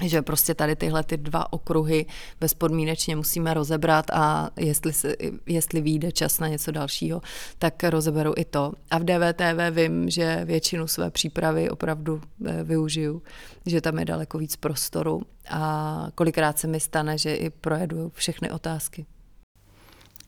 [0.03, 2.05] že prostě tady tyhle ty dva okruhy
[2.39, 5.15] bezpodmínečně musíme rozebrat a jestli, se,
[5.45, 7.21] jestli vyjde čas na něco dalšího,
[7.57, 8.71] tak rozeberu i to.
[8.91, 13.21] A v DVTV vím, že většinu své přípravy opravdu eh, využiju,
[13.65, 18.51] že tam je daleko víc prostoru a kolikrát se mi stane, že i projedu všechny
[18.51, 19.05] otázky.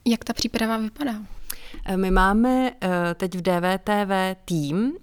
[0.05, 1.13] Jak ta příprava vypadá?
[1.85, 4.11] Eh, my máme eh, teď v DVTV
[4.45, 4.93] tým,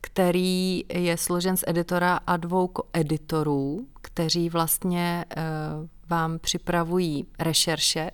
[0.00, 5.42] který je složen z editora a dvou editorů, kteří vlastně eh,
[6.08, 8.10] vám připravují rešerše.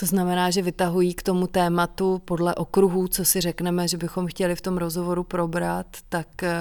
[0.00, 4.56] To znamená, že vytahují k tomu tématu podle okruhů, co si řekneme, že bychom chtěli
[4.56, 6.56] v tom rozhovoru probrat, tak eh,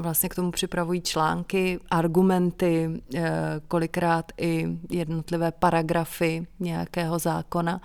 [0.00, 7.80] vlastně k tomu připravují články, argumenty, eh, kolikrát i jednotlivé paragrafy nějakého zákona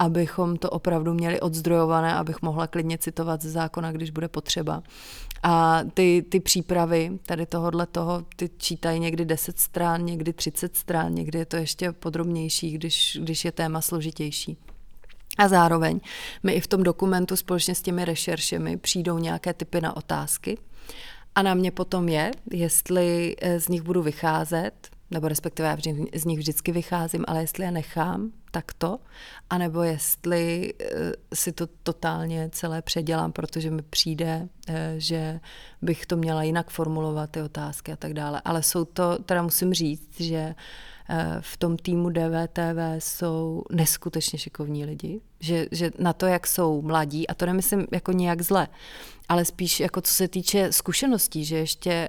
[0.00, 4.82] abychom to opravdu měli odzdrojované, abych mohla klidně citovat ze zákona, když bude potřeba.
[5.42, 11.14] A ty, ty přípravy tady tohohle toho, ty čítají někdy 10 stran, někdy 30 stran,
[11.14, 14.56] někdy je to ještě podrobnější, když, když je téma složitější.
[15.38, 16.00] A zároveň
[16.42, 20.58] mi i v tom dokumentu společně s těmi rešeršemi přijdou nějaké typy na otázky.
[21.34, 25.76] A na mě potom je, jestli z nich budu vycházet, nebo respektive já
[26.14, 28.98] z nich vždycky vycházím, ale jestli je nechám takto,
[29.50, 30.98] anebo jestli uh,
[31.34, 35.40] si to totálně celé předělám, protože mi přijde, uh, že
[35.82, 38.42] bych to měla jinak formulovat, ty otázky a tak dále.
[38.44, 40.54] Ale jsou to, teda musím říct, že
[41.10, 46.82] uh, v tom týmu DVTV jsou neskutečně šikovní lidi, že, že na to, jak jsou
[46.82, 48.68] mladí, a to nemyslím jako nějak zle,
[49.28, 52.08] ale spíš jako co se týče zkušeností, že ještě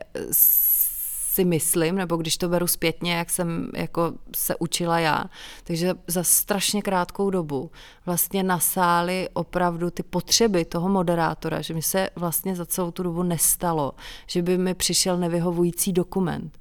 [1.32, 5.24] si myslím, nebo když to beru zpětně, jak jsem jako se učila já.
[5.64, 7.72] Takže za strašně krátkou dobu
[8.06, 13.24] vlastně nasály opravdu ty potřeby toho moderátora, že mi se vlastně za celou tu dobu
[13.24, 13.92] nestalo,
[14.28, 16.60] že by mi přišel nevyhovující dokument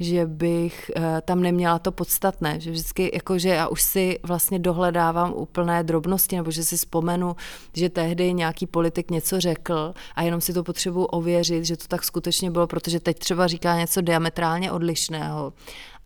[0.00, 4.58] že bych eh, tam neměla to podstatné, že vždycky, jako že já už si vlastně
[4.58, 7.36] dohledávám úplné drobnosti, nebo že si vzpomenu,
[7.74, 12.04] že tehdy nějaký politik něco řekl a jenom si to potřebuji ověřit, že to tak
[12.04, 15.52] skutečně bylo, protože teď třeba říká něco diametrálně odlišného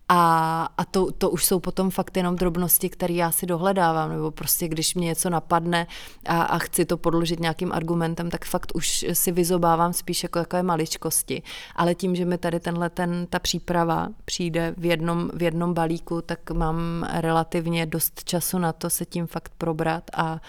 [0.09, 4.31] a, a to, to už jsou potom fakt jenom drobnosti, které já si dohledávám, nebo
[4.31, 5.87] prostě když mě něco napadne
[6.25, 10.63] a, a chci to podložit nějakým argumentem, tak fakt už si vyzobávám spíš jako takové
[10.63, 11.41] maličkosti.
[11.75, 16.21] Ale tím, že mi tady tenhle ten, ta příprava přijde v jednom, v jednom balíku,
[16.21, 20.41] tak mám relativně dost času na to se tím fakt probrat a,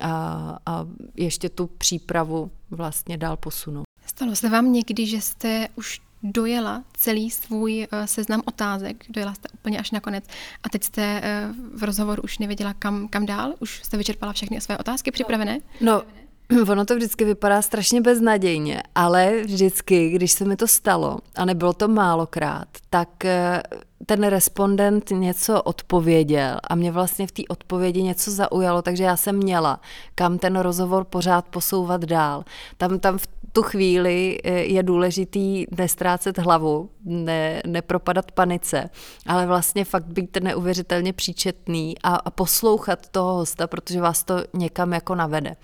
[0.00, 3.84] a, a ještě tu přípravu vlastně dál posunout.
[4.06, 9.48] Stalo se vám někdy, že jste už dojela celý svůj uh, seznam otázek, dojela jste
[9.54, 10.24] úplně až na konec
[10.62, 13.54] a teď jste uh, v rozhovoru už nevěděla, kam, kam dál?
[13.58, 15.58] Už jste vyčerpala všechny své otázky připravené?
[15.80, 16.02] No,
[16.70, 21.72] Ono to vždycky vypadá strašně beznadějně, ale vždycky, když se mi to stalo, a nebylo
[21.72, 23.62] to málokrát, tak eh,
[24.06, 29.36] ten respondent něco odpověděl a mě vlastně v té odpovědi něco zaujalo, takže já jsem
[29.36, 29.80] měla
[30.14, 32.44] kam ten rozhovor pořád posouvat dál.
[32.76, 33.26] Tam, tam v
[33.56, 38.90] tu chvíli eh, je důležitý nestrácet hlavu, ne, nepropadat panice,
[39.26, 44.92] ale vlastně fakt být neuvěřitelně příčetný a, a poslouchat toho hosta, protože vás to někam
[44.92, 45.56] jako navede.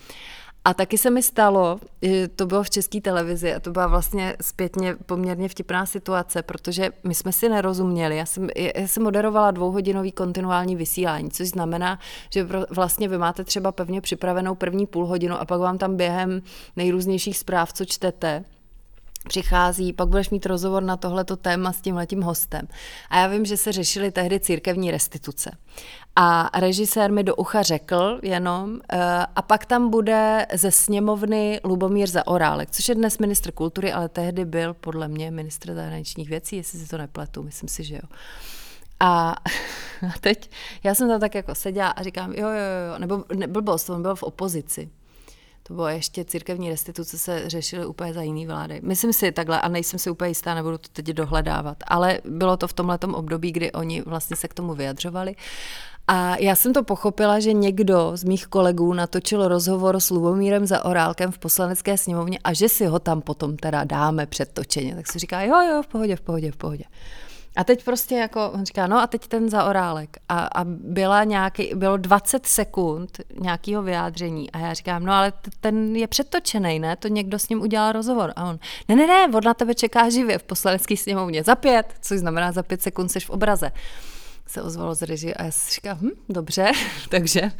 [0.64, 1.80] A taky se mi stalo,
[2.36, 7.14] to bylo v české televizi a to byla vlastně zpětně poměrně vtipná situace, protože my
[7.14, 8.16] jsme si nerozuměli.
[8.16, 11.98] Já jsem, já jsem moderovala dvouhodinový kontinuální vysílání, což znamená,
[12.30, 16.42] že vlastně vy máte třeba pevně připravenou první půl hodinu a pak vám tam během
[16.76, 18.44] nejrůznějších zpráv, co čtete,
[19.28, 22.68] přichází, pak budeš mít rozhovor na tohleto téma s tím letím hostem.
[23.10, 25.50] A já vím, že se řešily tehdy církevní restituce.
[26.16, 28.78] A režisér mi do ucha řekl jenom, uh,
[29.36, 34.44] a pak tam bude ze sněmovny Lubomír Zaorálek, což je dnes ministr kultury, ale tehdy
[34.44, 38.16] byl podle mě ministr zahraničních věcí, jestli si to nepletu, myslím si, že jo.
[39.00, 39.34] A
[40.20, 40.50] teď
[40.84, 42.54] já jsem tam tak jako seděla a říkám, jo, jo,
[42.92, 44.90] jo, nebo ne, blbost, on byl v opozici.
[45.62, 48.80] To bylo ještě církevní restituce se řešily úplně za jiný vlády.
[48.82, 51.76] Myslím si takhle a nejsem si úplně jistá, nebudu to teď dohledávat.
[51.86, 55.36] Ale bylo to v tomhle období, kdy oni vlastně se k tomu vyjadřovali.
[56.08, 60.84] A já jsem to pochopila, že někdo z mých kolegů natočil rozhovor s Lubomírem za
[60.84, 64.94] Orálkem v poslanecké sněmovně a že si ho tam potom teda dáme předtočeně.
[64.94, 66.84] Tak si říká, jo, jo, v pohodě, v pohodě, v pohodě.
[67.56, 70.16] A teď prostě jako, on říká, no a teď ten za orálek.
[70.28, 74.50] A, a byla nějaký, bylo 20 sekund nějakého vyjádření.
[74.50, 76.96] A já říkám, no ale ten je předtočený, ne?
[76.96, 78.32] To někdo s ním udělal rozhovor.
[78.36, 81.42] A on, ne, ne, ne, on na tebe čeká živě v poslanecké sněmovně.
[81.42, 83.72] Za pět, což znamená za pět sekund jsi v obraze
[84.46, 86.72] se ozvalo z režie a já si říkám, hm, dobře,
[87.08, 87.50] takže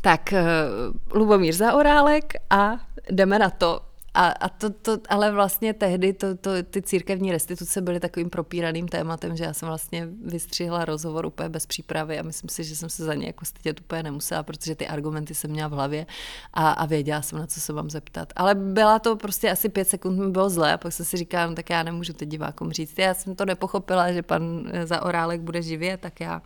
[0.00, 2.72] tak uh, Lubomír za orálek a
[3.10, 3.80] jdeme na to.
[4.14, 8.88] A, a to, to, ale vlastně tehdy to, to, ty církevní restituce byly takovým propíraným
[8.88, 12.90] tématem, že já jsem vlastně vystřihla rozhovor úplně bez přípravy a myslím si, že jsem
[12.90, 16.06] se za ně jako stydět úplně nemusela, protože ty argumenty jsem měla v hlavě
[16.52, 18.32] a, a věděla jsem, na co se mám zeptat.
[18.36, 21.54] Ale byla to prostě asi pět sekund mi bylo zlé a pak jsem si říkám,
[21.54, 22.98] tak já nemůžu teď divákům říct.
[22.98, 26.42] Já jsem to nepochopila, že pan za Orálek bude živě, tak já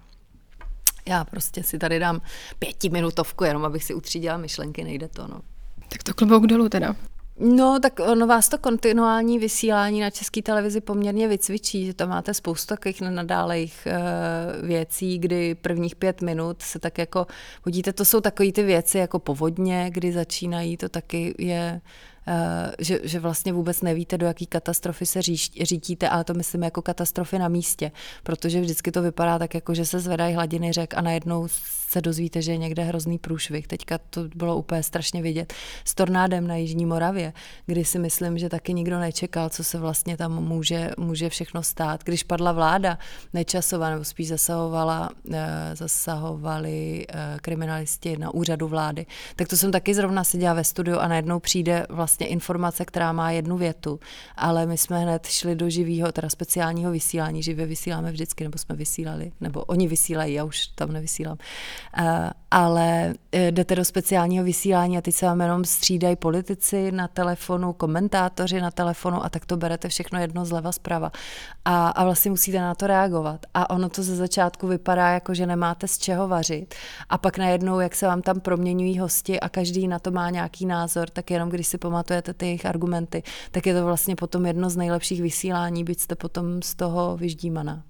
[1.08, 2.20] já prostě si tady dám
[2.58, 5.40] pětiminutovku, jenom abych si utřídila myšlenky, nejde to, no.
[5.88, 6.96] Tak to klobouk dolů teda.
[7.40, 12.34] No, tak ono vás to kontinuální vysílání na české televizi poměrně vycvičí, že tam máte
[12.34, 17.26] spoustu takových nenadálejch uh, věcí, kdy prvních pět minut se tak jako,
[17.64, 21.80] hodíte, to jsou takové ty věci jako povodně, kdy začínají, to taky je
[22.30, 25.22] Eh, že, že vlastně vůbec nevíte, do jaký katastrofy se
[25.62, 29.86] řítíte, ale to myslím jako katastrofy na místě, protože vždycky to vypadá tak, jako že
[29.86, 31.48] se zvedají hladiny řek a najednou
[31.88, 33.66] se dozvíte, že je někde hrozný průšvih.
[33.66, 35.52] Teďka to bylo úplně strašně vidět
[35.84, 37.32] s tornádem na Jižní Moravě,
[37.66, 42.04] kdy si myslím, že taky nikdo nečekal, co se vlastně tam může, může všechno stát.
[42.04, 42.98] Když padla vláda
[43.32, 49.94] nečasová, nebo spíš zasahovala, eh, zasahovali eh, kriminalisti na úřadu vlády, tak to jsem taky
[49.94, 54.00] zrovna seděla ve studiu a najednou přijde vlastně informace, která má jednu větu,
[54.36, 58.76] ale my jsme hned šli do živého, teda speciálního vysílání, živě vysíláme vždycky, nebo jsme
[58.76, 61.38] vysílali, nebo oni vysílají, já už tam nevysílám.
[61.98, 67.08] Uh, ale eh, jdete do speciálního vysílání a teď se vám jenom střídají politici na
[67.08, 71.12] telefonu, komentátoři na telefonu a tak to berete všechno jedno zleva zprava.
[71.64, 73.46] A, a vlastně musíte na to reagovat.
[73.54, 76.74] A ono to ze začátku vypadá jako, že nemáte z čeho vařit.
[77.08, 80.66] A pak najednou, jak se vám tam proměňují hosti a každý na to má nějaký
[80.66, 84.70] názor, tak jenom když si pamatujete ty jejich argumenty, tak je to vlastně potom jedno
[84.70, 87.82] z nejlepších vysílání, byť jste potom z toho vyždímaná.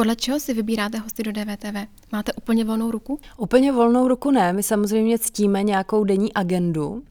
[0.00, 1.76] Podle čeho si vybíráte hosty do DVTV?
[2.12, 3.20] Máte úplně volnou ruku?
[3.36, 4.52] Úplně volnou ruku ne.
[4.52, 7.02] My samozřejmě ctíme nějakou denní agendu,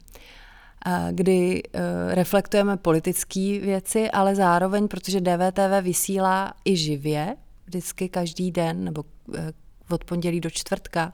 [1.10, 8.84] kdy e, reflektujeme politické věci, ale zároveň, protože DVTV vysílá i živě, vždycky každý den,
[8.84, 9.52] nebo e,
[9.90, 11.12] od pondělí do čtvrtka,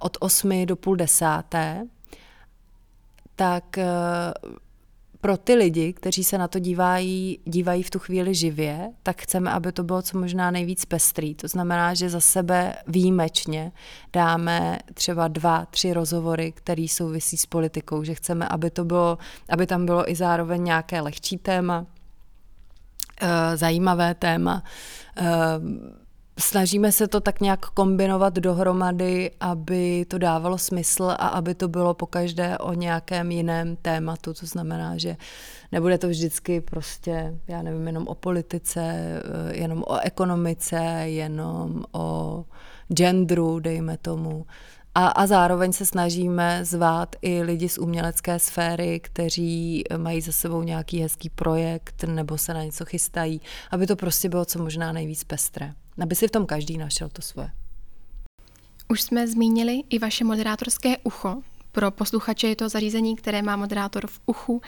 [0.00, 1.86] od 8 do půl desáté,
[3.36, 3.86] tak eh,
[5.20, 9.50] pro ty lidi, kteří se na to dívají, dívají v tu chvíli živě, tak chceme,
[9.50, 11.34] aby to bylo co možná nejvíc pestrý.
[11.34, 13.72] To znamená, že za sebe výjimečně
[14.12, 19.66] dáme třeba dva, tři rozhovory, které souvisí s politikou, že chceme, aby to bylo, aby
[19.66, 21.86] tam bylo i zároveň nějaké lehčí téma,
[23.22, 24.62] eh, zajímavé téma,
[25.16, 25.24] eh,
[26.38, 31.94] snažíme se to tak nějak kombinovat dohromady, aby to dávalo smysl a aby to bylo
[31.94, 34.34] pokaždé o nějakém jiném tématu.
[34.34, 35.16] To znamená, že
[35.72, 42.44] nebude to vždycky prostě, já nevím, jenom o politice, eh, jenom o ekonomice, jenom o
[42.88, 44.46] genderu, dejme tomu.
[44.94, 50.62] A, a zároveň se snažíme zvát i lidi z umělecké sféry, kteří mají za sebou
[50.62, 55.24] nějaký hezký projekt nebo se na něco chystají, aby to prostě bylo co možná nejvíc
[55.24, 57.50] pestré aby si v tom každý našel to svoje.
[58.88, 61.42] Už jsme zmínili i vaše moderátorské ucho.
[61.72, 64.62] Pro posluchače je to zařízení, které má moderátor v uchu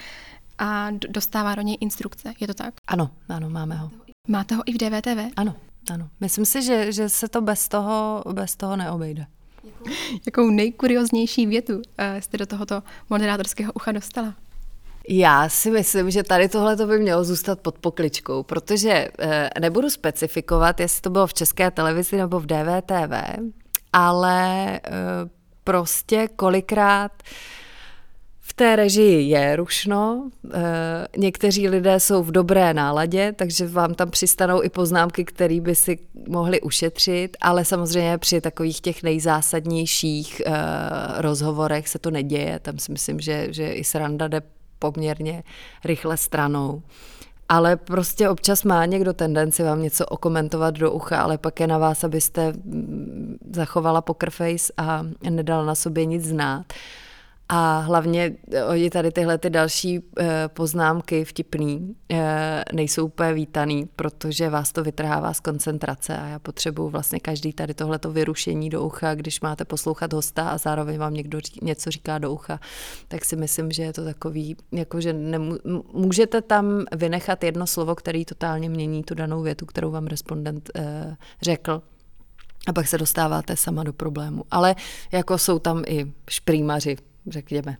[0.59, 2.35] a dostává do něj instrukce.
[2.41, 2.75] Je to tak?
[2.87, 3.91] Ano, ano, máme ho.
[4.29, 5.33] Máte ho i v DVTV?
[5.37, 5.57] Ano,
[5.93, 6.09] ano.
[6.21, 9.27] Myslím si, že, že se to bez toho, bez toho neobejde.
[10.27, 14.35] Jakou nejkurioznější větu eh, jste do tohoto moderátorského ucha dostala?
[15.11, 19.91] Já si myslím, že tady tohle to by mělo zůstat pod pokličkou, protože eh, nebudu
[19.91, 23.13] specifikovat, jestli to bylo v české televizi nebo v DVTV,
[23.93, 24.91] ale eh,
[25.65, 27.13] prostě kolikrát
[28.41, 34.11] v té režii je rušno, eh, někteří lidé jsou v dobré náladě, takže vám tam
[34.11, 40.43] přistanou i poznámky, které by si mohli ušetřit, ale samozřejmě při takových těch nejzásadnějších
[41.17, 42.59] rozhovorech se to neděje.
[42.59, 44.43] Tam si myslím, že, že i sranda jde
[44.79, 45.43] poměrně
[45.85, 46.83] rychle stranou.
[47.49, 51.79] Ale prostě občas má někdo tendenci vám něco okomentovat do ucha, ale pak je na
[51.79, 56.73] vás, abyste mm, zachovala poker face a nedala na sobě nic znát.
[57.49, 63.89] A hlavně eh, oni tady tyhle ty další eh, poznámky vtipný eh, nejsou úplně vítaný,
[63.97, 68.83] protože vás to vytrhává z koncentrace a já potřebuju vlastně každý tady tohleto vyrušení do
[68.83, 72.61] ucha, když máte poslouchat hosta a zároveň vám někdo něco říká do ucha,
[73.09, 75.57] tak si myslím, že je to takový, jako že nemů,
[75.93, 80.71] můžete tam vynechat jedno slovo, který totálně mění tu danou větu, kterou vám respondent
[81.43, 81.83] řekl
[82.67, 84.45] a pak se dostáváte sama do problému.
[84.51, 84.75] Ale
[85.13, 86.97] jako jsou tam i šprýmaři,
[87.31, 87.77] řekněme.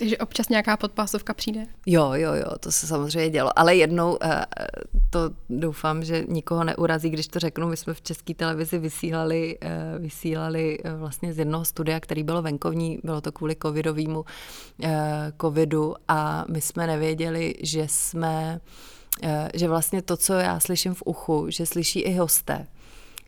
[0.00, 1.66] Takže občas nějaká podpásovka přijde?
[1.86, 3.58] Jo, jo, jo, to se samozřejmě dělo.
[3.58, 4.44] Ale jednou, eh,
[5.10, 9.98] to doufám, že nikoho neurazí, když to řeknu, my jsme v české televizi vysílali, eh,
[9.98, 14.24] vysílali eh, vlastně z jednoho studia, který bylo venkovní, bylo to kvůli covidovému
[15.40, 18.60] covidu a my jsme nevěděli, že jsme,
[19.54, 22.66] že vlastně to, co já slyším v uchu, že slyší i hosté.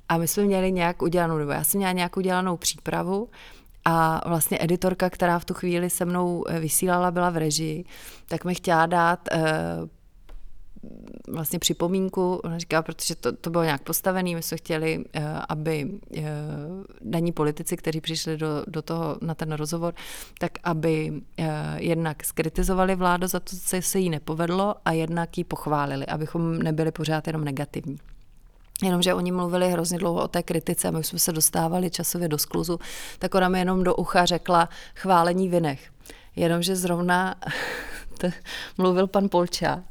[0.09, 3.29] A my jsme měli nějak udělanou, nebo já jsem měla nějak udělanou přípravu
[3.85, 7.85] a vlastně editorka, která v tu chvíli se mnou eh, vysílala, byla v režii,
[8.29, 9.43] tak mi chtěla dát eh,
[11.29, 16.01] vlastně připomínku, ona říká, protože to, to bylo nějak postavené, my jsme chtěli, eh, aby
[17.01, 19.95] daní politici, kteří přišli do, do toho na ten rozhovor,
[20.39, 21.13] tak aby
[21.77, 26.93] jednak skritizovali vládu za to, co se jí nepovedlo a jednak ji pochválili, abychom nebyli
[26.93, 27.99] pořád jenom negativní.
[28.83, 32.81] Jenomže oni mluvili hrozně dlouho o té kritice my jsme se dostávali časově do skluzu,
[33.19, 35.91] tak ona mi jenom do ucha řekla chválení vinech.
[36.37, 37.35] Jenomže zrovna
[38.79, 39.83] mluvil pan Polčák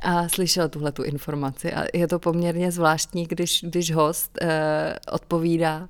[0.00, 5.88] a slyšel tuhle tu informaci a je to poměrně zvláštní, když, když host eh, odpovídá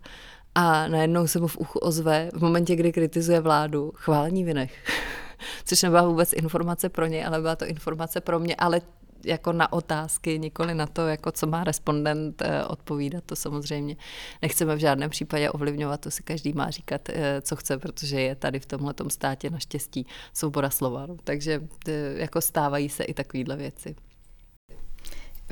[0.54, 4.84] a najednou se mu v uchu ozve v momentě, kdy kritizuje vládu chválení vinech.
[5.64, 8.80] Což nebyla vůbec informace pro ně, ale byla to informace pro mě, ale
[9.24, 13.24] jako na otázky, nikoli na to, jako co má respondent eh, odpovídat.
[13.26, 13.96] To samozřejmě
[14.42, 18.34] nechceme v žádném případě ovlivňovat, to si každý má říkat, eh, co chce, protože je
[18.34, 21.06] tady v tomhle státě naštěstí svoboda slova.
[21.06, 21.16] No.
[21.24, 23.96] Takže eh, jako stávají se i takovéhle věci.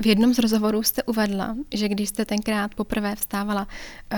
[0.01, 3.69] V jednom z rozhovorů jste uvedla, že když jste tenkrát poprvé vstávala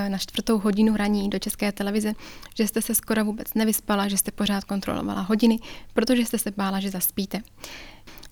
[0.08, 2.12] na čtvrtou hodinu raní do české televize,
[2.56, 5.58] že jste se skoro vůbec nevyspala, že jste pořád kontrolovala hodiny,
[5.94, 7.40] protože jste se bála, že zaspíte.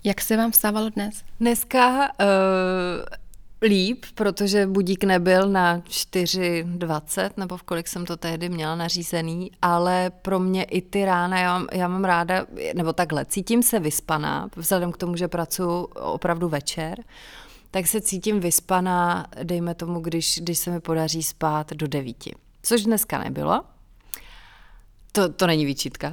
[0.04, 1.24] Jak se vám stávalo dnes?
[1.40, 2.06] Dneska uh,
[3.62, 10.10] líp, protože budík nebyl na 4.20, nebo v kolik jsem to tehdy měla nařízený, ale
[10.10, 14.92] pro mě i ty rána, já, já mám ráda, nebo takhle, cítím se vyspaná, vzhledem
[14.92, 17.04] k tomu, že pracuji opravdu večer,
[17.70, 22.34] tak se cítím vyspaná, dejme tomu, když, když se mi podaří spát do devíti.
[22.62, 23.64] Což dneska nebylo.
[25.12, 26.12] To, to není výčitka,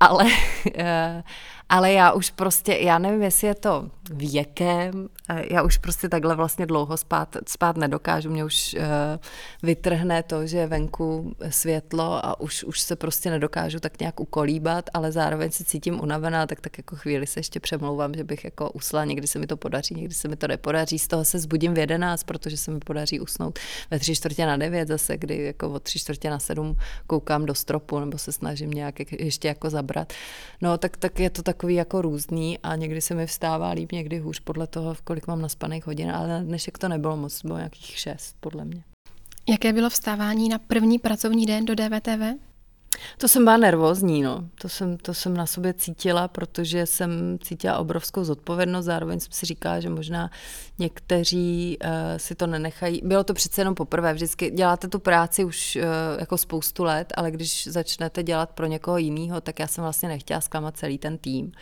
[0.00, 0.24] ale,
[0.74, 1.22] eh,
[1.68, 5.08] ale já už prostě, já nevím, jestli je to věkem,
[5.50, 8.84] já už prostě takhle vlastně dlouho spát, spát nedokážu, mě už uh,
[9.62, 14.90] vytrhne to, že je venku světlo a už, už se prostě nedokážu tak nějak ukolíbat,
[14.94, 18.70] ale zároveň se cítím unavená, tak tak jako chvíli se ještě přemlouvám, že bych jako
[18.70, 21.74] usla, někdy se mi to podaří, někdy se mi to nepodaří, z toho se zbudím
[21.74, 23.58] v jedenáct, protože se mi podaří usnout
[23.90, 27.54] ve tři čtvrtě na devět zase, kdy jako od tři čtvrtě na sedm koukám do
[27.54, 30.12] stropu nebo se snažím nějak ještě jako zabrat.
[30.60, 34.18] No tak, tak je to takový jako různý a někdy se mi vstává líp, někdy
[34.18, 37.86] hůř podle toho, kolik mám naspaných hodin, ale na dnešek to nebylo moc, bylo nějakých
[37.86, 38.84] šest podle mě.
[39.48, 42.47] Jaké bylo vstávání na první pracovní den do DVTV?
[43.18, 44.48] To jsem byla nervózní, no.
[44.60, 49.46] To jsem, to jsem na sobě cítila, protože jsem cítila obrovskou zodpovědnost, zároveň jsem si
[49.46, 50.30] říkala, že možná
[50.78, 53.00] někteří uh, si to nenechají.
[53.04, 55.82] Bylo to přece jenom poprvé, vždycky děláte tu práci už uh,
[56.20, 60.40] jako spoustu let, ale když začnete dělat pro někoho jiného, tak já jsem vlastně nechtěla
[60.40, 61.52] zklamat celý ten tým.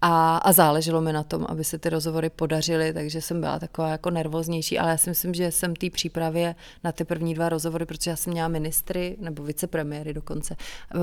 [0.00, 3.88] A, a záleželo mi na tom, aby se ty rozhovory podařily, takže jsem byla taková
[3.88, 7.86] jako nervóznější, ale já si myslím, že jsem té přípravě na ty první dva rozhovory,
[7.86, 10.56] protože já jsem měla ministry, nebo vicepremiéry dokonce,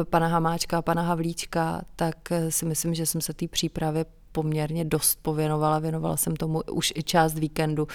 [0.10, 2.16] pana Hamáčka a pana Havlíčka, tak
[2.50, 4.06] si myslím, že jsem se té přípravě
[4.36, 7.88] poměrně dost pověnovala, věnovala jsem tomu už i část víkendu,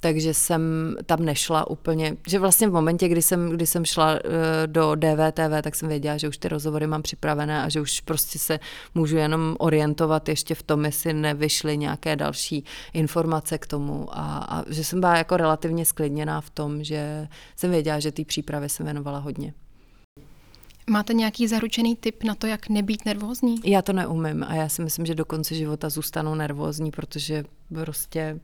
[0.00, 0.62] takže jsem
[1.06, 5.62] tam nešla úplně, že vlastně v momentě, kdy jsem, kdy jsem šla eh, do DVTV,
[5.62, 8.60] tak jsem věděla, že už ty rozhovory mám připravené a že už prostě se
[8.94, 14.64] můžu jenom orientovat ještě v tom, jestli nevyšly nějaké další informace k tomu a, a
[14.70, 18.86] že jsem byla jako relativně sklidněná v tom, že jsem věděla, že té přípravy jsem
[18.86, 19.52] věnovala hodně.
[20.88, 23.56] Máte nějaký zaručený tip na to, jak nebýt nervózní?
[23.64, 28.40] Já to neumím a já si myslím, že do konce života zůstanu nervózní, protože prostě...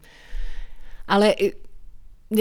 [1.08, 1.34] Ale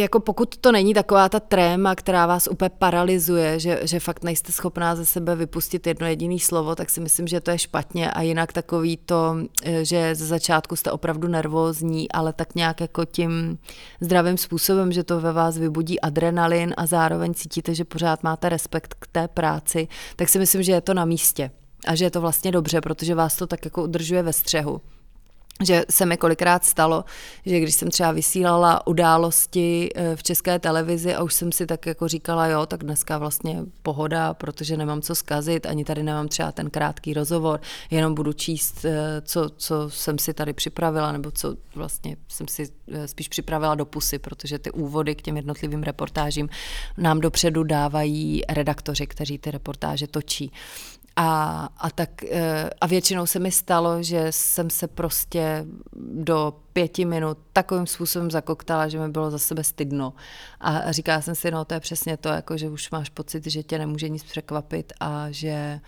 [0.02, 4.52] jako pokud to není taková ta tréma, která vás úplně paralyzuje, že, že fakt nejste
[4.52, 8.12] schopná ze sebe vypustit jedno jediné slovo, tak si myslím, že to je špatně.
[8.12, 13.06] A jinak takový to, eh, že ze začátku jste opravdu nervózní, ale tak nějak jako
[13.06, 13.58] tím
[14.02, 18.96] zdravým způsobem, že to ve vás vybudí adrenalin a zároveň cítíte, že pořád máte respekt
[19.00, 21.52] k té práci, tak si myslím, že je to na místě.
[21.88, 24.82] A že je to vlastně dobře, protože vás to tak jako udržuje ve střehu
[25.66, 27.06] že se mi kolikrát stalo,
[27.46, 31.86] že když jsem třeba vysílala události eh, v české televizi a už jsem si tak
[31.86, 36.52] jako říkala, jo, tak dneska vlastně pohoda, protože nemám co zkazit, ani tady nemám třeba
[36.52, 37.62] ten krátký rozhovor,
[37.92, 42.70] jenom budu číst, eh, co, co jsem si tady připravila, nebo co vlastně jsem si
[42.92, 46.50] eh, spíš připravila do pusy, protože ty úvody k těm jednotlivým reportážím
[46.98, 50.52] nám dopředu dávají redaktoři, kteří ty reportáže točí.
[51.16, 55.66] A, a, tak, eh, a většinou se mi stalo, že jsem se prostě
[56.14, 60.14] do pěti minut takovým způsobem zakoktala, že mi bylo za sebe stydno.
[60.60, 63.64] A říkala jsem si, no to je přesně to, jako, že už máš pocit, že
[63.64, 65.80] tě nemůže nic překvapit a že,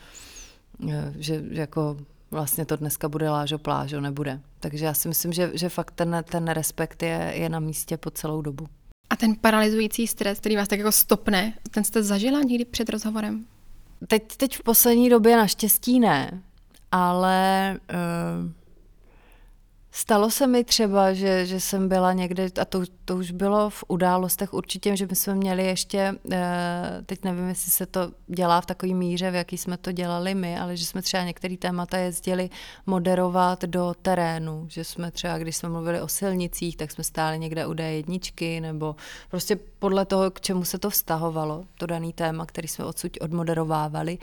[0.90, 1.98] eh, že jako
[2.32, 4.42] vlastně to dneska bude lážo plážo, nebude.
[4.60, 8.12] Takže já si myslím, že, že fakt ten, ten respekt je, je na místě po
[8.12, 8.68] celou dobu.
[9.10, 13.46] A ten paralyzující stres, který vás tak jako stopne, ten jste zažila někdy před rozhovorem?
[14.08, 16.44] Teď, teď v poslední době naštěstí ne,
[16.92, 18.52] ale uh,
[19.98, 23.84] Stalo se mi třeba, že, že jsem byla někde, a to, to už bylo v
[23.88, 28.66] událostech určitě, že my jsme měli ještě, eh, teď nevím, jestli se to dělá v
[28.66, 32.50] takové míře, v jaký jsme to dělali my, ale že jsme třeba některé témata jezdili
[32.86, 37.68] moderovat do terénu, že jsme třeba, když jsme mluvili o silnicích, tak jsme stáli někde
[37.68, 38.96] u D1, nebo
[39.30, 44.18] prostě podle toho, k čemu se to vztahovalo, to daný téma, který jsme odsud odmoderovávali.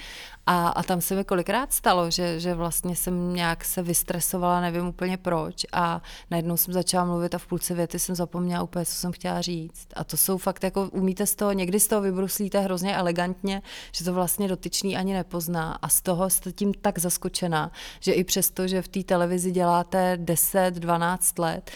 [0.47, 4.87] A, a tam se mi kolikrát stalo, že, že vlastně jsem nějak se vystresovala, nevím
[4.87, 8.93] úplně proč, a najednou jsem začala mluvit a v půlce věty jsem zapomněla úplně, co
[8.93, 9.89] jsem chtěla říct.
[9.97, 14.05] A to jsou fakt jako, umíte z toho, někdy z toho vybruslíte hrozně elegantně, že
[14.05, 18.69] to vlastně dotyčný ani nepozná a z toho jste tím tak zaskočená, že i přesto,
[18.69, 21.71] že v té televizi děláte 10-12 let,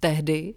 [0.00, 0.54] tehdy,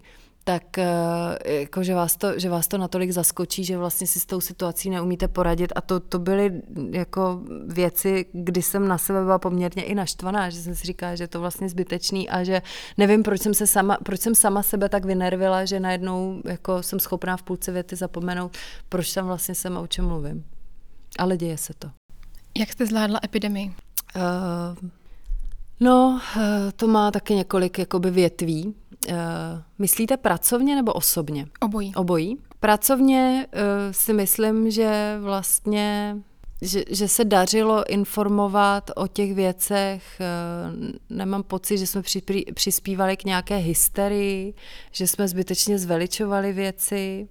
[0.48, 4.26] tak eh, jako, že, vás to, že vás to natolik zaskočí, že vlastně si s
[4.26, 9.38] tou situací neumíte poradit a to, to byly jako věci, kdy jsem na sebe byla
[9.38, 12.62] poměrně i naštvaná, že jsem si říkala, že je to vlastně zbytečný a že
[12.98, 17.00] nevím, proč jsem, se sama, proč jsem sama sebe tak vynervila, že najednou jako jsem
[17.00, 18.56] schopná v půlce věty zapomenout,
[18.88, 20.44] proč tam vlastně jsem a o čem mluvím.
[21.18, 21.90] Ale děje se to.
[22.58, 23.66] Jak jste zvládla epidemii?
[24.16, 24.88] Uh,
[25.80, 26.42] no, uh,
[26.76, 28.74] to má taky několik jakoby větví.
[29.08, 29.14] Uh,
[29.78, 31.46] myslíte pracovně nebo osobně?
[31.60, 31.94] Obojí.
[31.94, 32.36] Obojí.
[32.60, 36.16] Pracovně uh, si myslím, že vlastně
[36.62, 40.20] že, že se dařilo informovat o těch věcech.
[40.20, 42.22] Uh, nemám pocit, že jsme při,
[42.54, 44.54] přispívali k nějaké hysterii,
[44.92, 47.28] že jsme zbytečně zveličovali věci.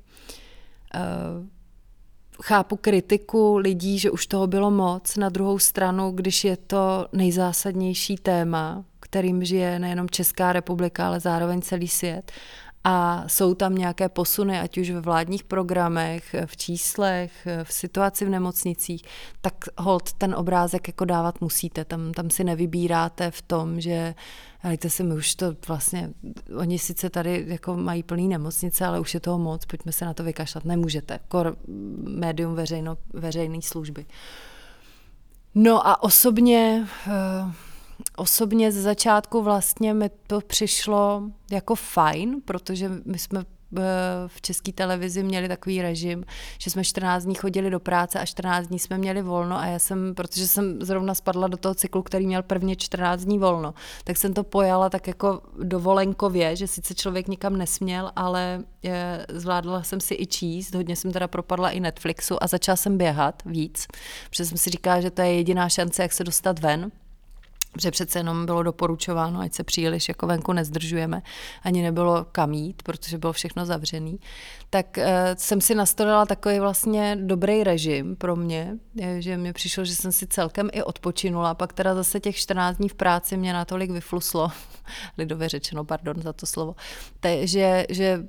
[2.43, 5.17] Chápu kritiku lidí, že už toho bylo moc.
[5.17, 11.61] Na druhou stranu, když je to nejzásadnější téma, kterým žije nejenom Česká republika, ale zároveň
[11.61, 12.31] celý svět.
[12.87, 18.29] A jsou tam nějaké posuny, ať už ve vládních programech, v číslech, v situaci v
[18.29, 19.03] nemocnicích,
[19.41, 21.85] tak hold ten obrázek jako dávat musíte.
[21.85, 24.15] Tam, tam si nevybíráte v tom, že
[24.65, 26.09] Hejte si, my už to vlastně,
[26.57, 30.13] oni sice tady jako mají plný nemocnice, ale už je toho moc, pojďme se na
[30.13, 30.65] to vykašlat.
[30.65, 31.19] Nemůžete.
[31.27, 31.57] Kor
[32.07, 34.05] médium veřejno, veřejné služby.
[35.55, 37.51] No a osobně, uh,
[38.17, 43.81] osobně ze začátku vlastně mi to přišlo jako fajn, protože my jsme eh,
[44.27, 46.25] v české televizi měli takový režim,
[46.59, 49.79] že jsme 14 dní chodili do práce a 14 dní jsme měli volno a já
[49.79, 54.17] jsem, protože jsem zrovna spadla do toho cyklu, který měl prvně 14 dní volno, tak
[54.17, 59.99] jsem to pojala tak jako dovolenkově, že sice člověk nikam nesměl, ale eh, zvládla jsem
[59.99, 63.87] si i číst, hodně jsem teda propadla i Netflixu a začala jsem běhat víc,
[64.29, 66.91] protože jsem si říkala, že to je jediná šance, jak se dostat ven
[67.75, 71.21] protože přece jenom bylo doporučováno, ať se příliš jako venku nezdržujeme,
[71.63, 74.19] ani nebylo kam jít, protože bylo všechno zavřený,
[74.75, 75.03] tak uh,
[75.37, 78.77] jsem si nastolila takový vlastně dobrý režim pro mě,
[79.19, 82.89] že mi přišlo, že jsem si celkem i odpočinula, pak teda zase těch 14 dní
[82.89, 84.51] v práci mě natolik vyfluslo,
[85.17, 86.75] lidově řečeno, pardon za to slovo,
[87.19, 87.85] te, že,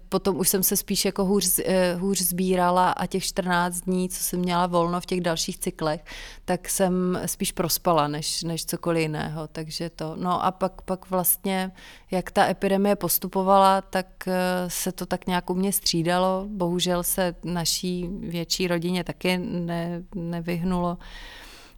[0.08, 4.24] potom už jsem se spíš jako hůř, uh, hůř sbírala a těch 14 dní, co
[4.24, 6.04] jsem měla volno v těch dalších cyklech,
[6.44, 10.16] tak jsem spíš prospala, než, než cokoliv jiného takže to.
[10.16, 11.72] No a pak, pak vlastně,
[12.10, 14.34] jak ta epidemie postupovala, tak eh,
[14.68, 16.35] se to tak nějak u mě střídalo.
[16.48, 20.98] Bohužel se naší větší rodině taky ne, nevyhnulo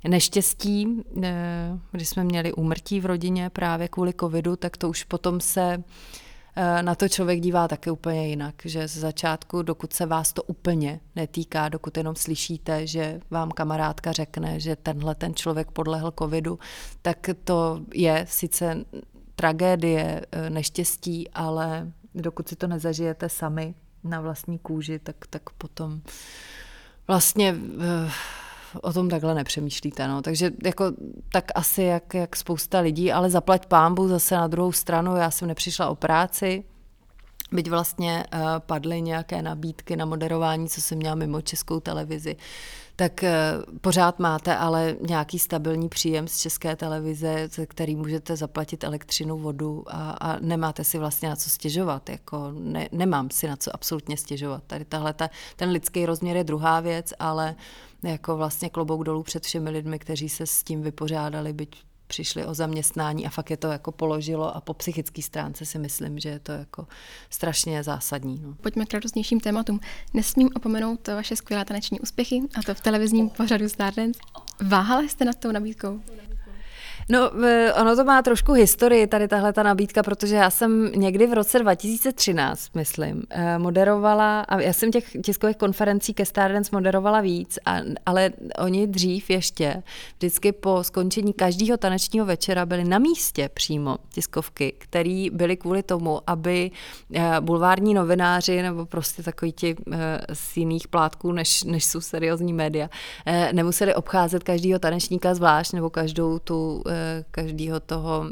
[0.09, 5.41] neštěstí, eh, když jsme měli úmrtí v rodině právě kvůli covidu, tak to už potom
[5.41, 5.83] se
[6.57, 10.43] eh, na to člověk dívá také úplně jinak, že z začátku, dokud se vás to
[10.43, 16.59] úplně netýká, dokud jenom slyšíte, že vám kamarádka řekne, že tenhle ten člověk podlehl covidu,
[17.03, 18.85] tak to je sice
[19.35, 23.75] tragédie, eh, neštěstí, ale dokud si to nezažijete sami
[24.05, 26.01] na vlastní kůži, tak, tak potom
[27.09, 28.11] vlastně uh,
[28.83, 30.09] o tom takhle nepřemýšlíte.
[30.09, 30.23] No.
[30.23, 30.85] Takže jako,
[31.33, 35.49] tak asi jak, jak spousta lidí, ale zaplať pámbu zase na druhou stranu, já jsem
[35.49, 36.65] nepřišla o práci,
[37.53, 42.37] Byť vlastně uh, padly nějaké nabídky na moderování, co jsem měla mimo českou televizi,
[42.99, 48.85] tak uh, pořád máte ale nějaký stabilní příjem z české televize, ze který můžete zaplatit
[48.85, 52.11] elektřinu, vodu a, a nemáte si vlastně na co stěžovat.
[52.11, 54.63] Jako ne, nemám si na co absolutně stěžovat.
[54.67, 57.55] Tady tahle, ta, ten lidský rozměr je druhá věc, ale
[58.03, 62.55] jako vlastně klobouk dolů před všemi lidmi, kteří se s tím vypořádali, byť přišli o
[62.55, 66.39] zaměstnání a fakt je to jako položilo a po psychické stránce si myslím, že je
[66.39, 66.87] to jako
[67.31, 68.41] strašně zásadní.
[68.43, 68.55] No.
[68.55, 69.81] Pojďme k radostnějším tématům.
[70.15, 74.21] Nesmím opomenout vaše skvělé taneční úspěchy a to v televizním pořadu Stardance.
[74.69, 76.01] Váhala jste nad tou nabídkou?
[77.11, 77.31] No,
[77.81, 81.59] ono to má trošku historii, tady tahle ta nabídka, protože já jsem někdy v roce
[81.59, 87.77] 2013, myslím, eh, moderovala, a já jsem těch tiskových konferencí ke Stardance moderovala víc, a,
[88.07, 89.83] ale oni dřív ještě,
[90.17, 96.21] vždycky po skončení každého tanečního večera byli na místě přímo tiskovky, které byly kvůli tomu,
[96.27, 96.71] aby
[97.15, 102.53] eh, bulvární novináři nebo prostě takový ti eh, z jiných plátků, než, než jsou seriózní
[102.53, 102.91] média,
[103.53, 106.83] nemuseli obcházet každého tanečníka zvlášť nebo každou tu
[107.31, 108.25] každého toho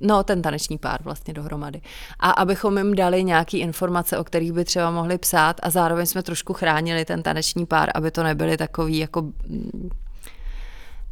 [0.00, 1.80] No, ten taneční pár vlastně dohromady.
[2.18, 6.22] A abychom jim dali nějaké informace, o kterých by třeba mohli psát a zároveň jsme
[6.22, 9.90] trošku chránili ten taneční pár, aby to nebyly takový jako mm,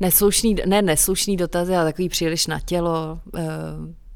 [0.00, 3.42] neslušný, ne neslušný dotazy, ale takový příliš na tělo, eh,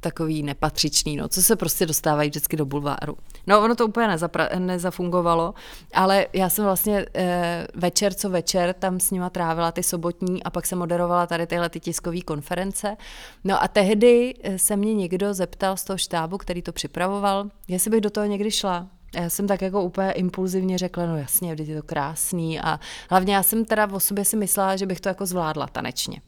[0.00, 3.16] takový nepatřičný, no, co se prostě dostávají vždycky do bulváru.
[3.46, 5.54] No, ono to úplně nezapra- nezafungovalo,
[5.94, 10.50] ale já jsem vlastně e, večer co večer tam s nima trávila ty sobotní a
[10.50, 12.96] pak jsem moderovala tady tyhle ty tiskové konference.
[13.44, 17.90] No a tehdy eh, se mě někdo zeptal z toho štábu, který to připravoval, jestli
[17.90, 18.86] bych do toho někdy šla.
[19.14, 22.80] Já jsem tak jako úplně impulzivně řekla, no jasně, je to krásný a
[23.10, 26.20] hlavně já jsem teda o sobě si myslela, že bych to jako zvládla tanečně.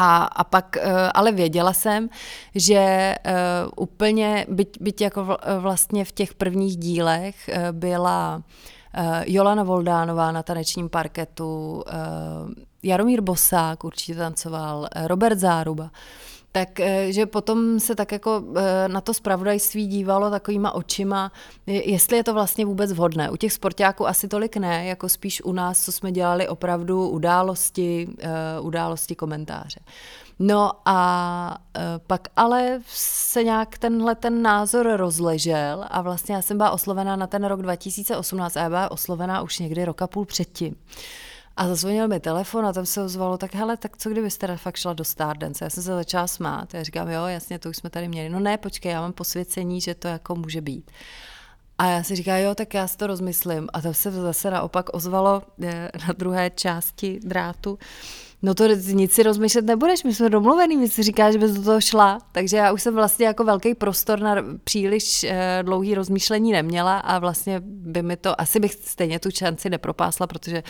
[0.00, 2.08] A, a pak, eh, ale věděla jsem,
[2.54, 3.32] že uh,
[3.76, 8.42] úplně, byť, byť jako vlastně v těch prvních dílech byla
[9.26, 11.84] Jolana Voldánová na tanečním parketu,
[12.82, 15.90] Jaromír Bosák určitě tancoval, Robert Záruba,
[16.58, 21.32] tak eh, potom se tak jako eh, na to spravodajství dívalo takovýma očima,
[21.66, 23.30] jestli je to vlastně vůbec vhodné.
[23.30, 28.08] U těch sportáků asi tolik ne, jako spíš u nás, co jsme dělali opravdu události,
[28.18, 29.80] eh, události komentáře.
[30.38, 31.58] No a
[32.06, 37.26] pak ale se nějak tenhle ten názor rozležel a vlastně já jsem byla oslovená na
[37.26, 40.76] ten rok 2018 a já byla oslovená už někdy roka půl předtím.
[41.58, 44.76] A zazvonil mi telefon a tam se ozvalo, tak hele, tak co kdybyste teda fakt
[44.76, 45.64] šla do Stardance?
[45.64, 46.74] Já jsem se začala smát.
[46.74, 48.28] Já říkám, jo, jasně, to už jsme tady měli.
[48.28, 50.90] No ne, počkej, já mám posvěcení, že to jako může být.
[51.78, 53.68] A já si říkám, jo, tak já si to rozmyslím.
[53.72, 57.78] A tam se zase naopak ozvalo eh, na druhé části drátu,
[58.42, 61.62] No to nic si rozmýšlet nebudeš, my jsme domluvený, my si říkáš, že bys do
[61.62, 62.18] toho šla.
[62.32, 67.18] Takže já už jsem vlastně jako velký prostor na příliš eh, dlouhý rozmýšlení neměla a
[67.18, 70.62] vlastně by mi to, asi bych stejně tu šanci nepropásla, protože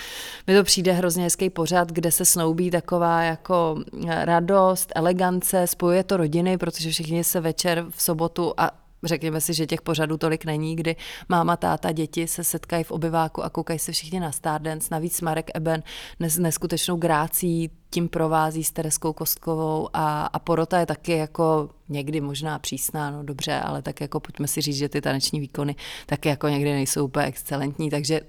[0.47, 6.05] mi to přijde hrozně hezký pořad, kde se snoubí taková jako eh, radost, elegance, spojuje
[6.05, 10.45] to rodiny, protože všichni se večer v sobotu a řekněme si, že těch pořadů tolik
[10.45, 10.97] není, kdy
[11.29, 14.89] máma, táta, děti se setkají v obyváku a koukají se všichni na Stardance.
[14.91, 15.83] Navíc Marek Eben
[16.21, 22.21] nes, neskutečnou grácí tím provází s Tereskou Kostkovou a, a porota je taky jako někdy
[22.21, 25.77] možná přísná, no dobře, ale tak jako pojďme si říct, že ty taneční výkony
[26.07, 28.21] taky jako někdy nejsou úplně excelentní, takže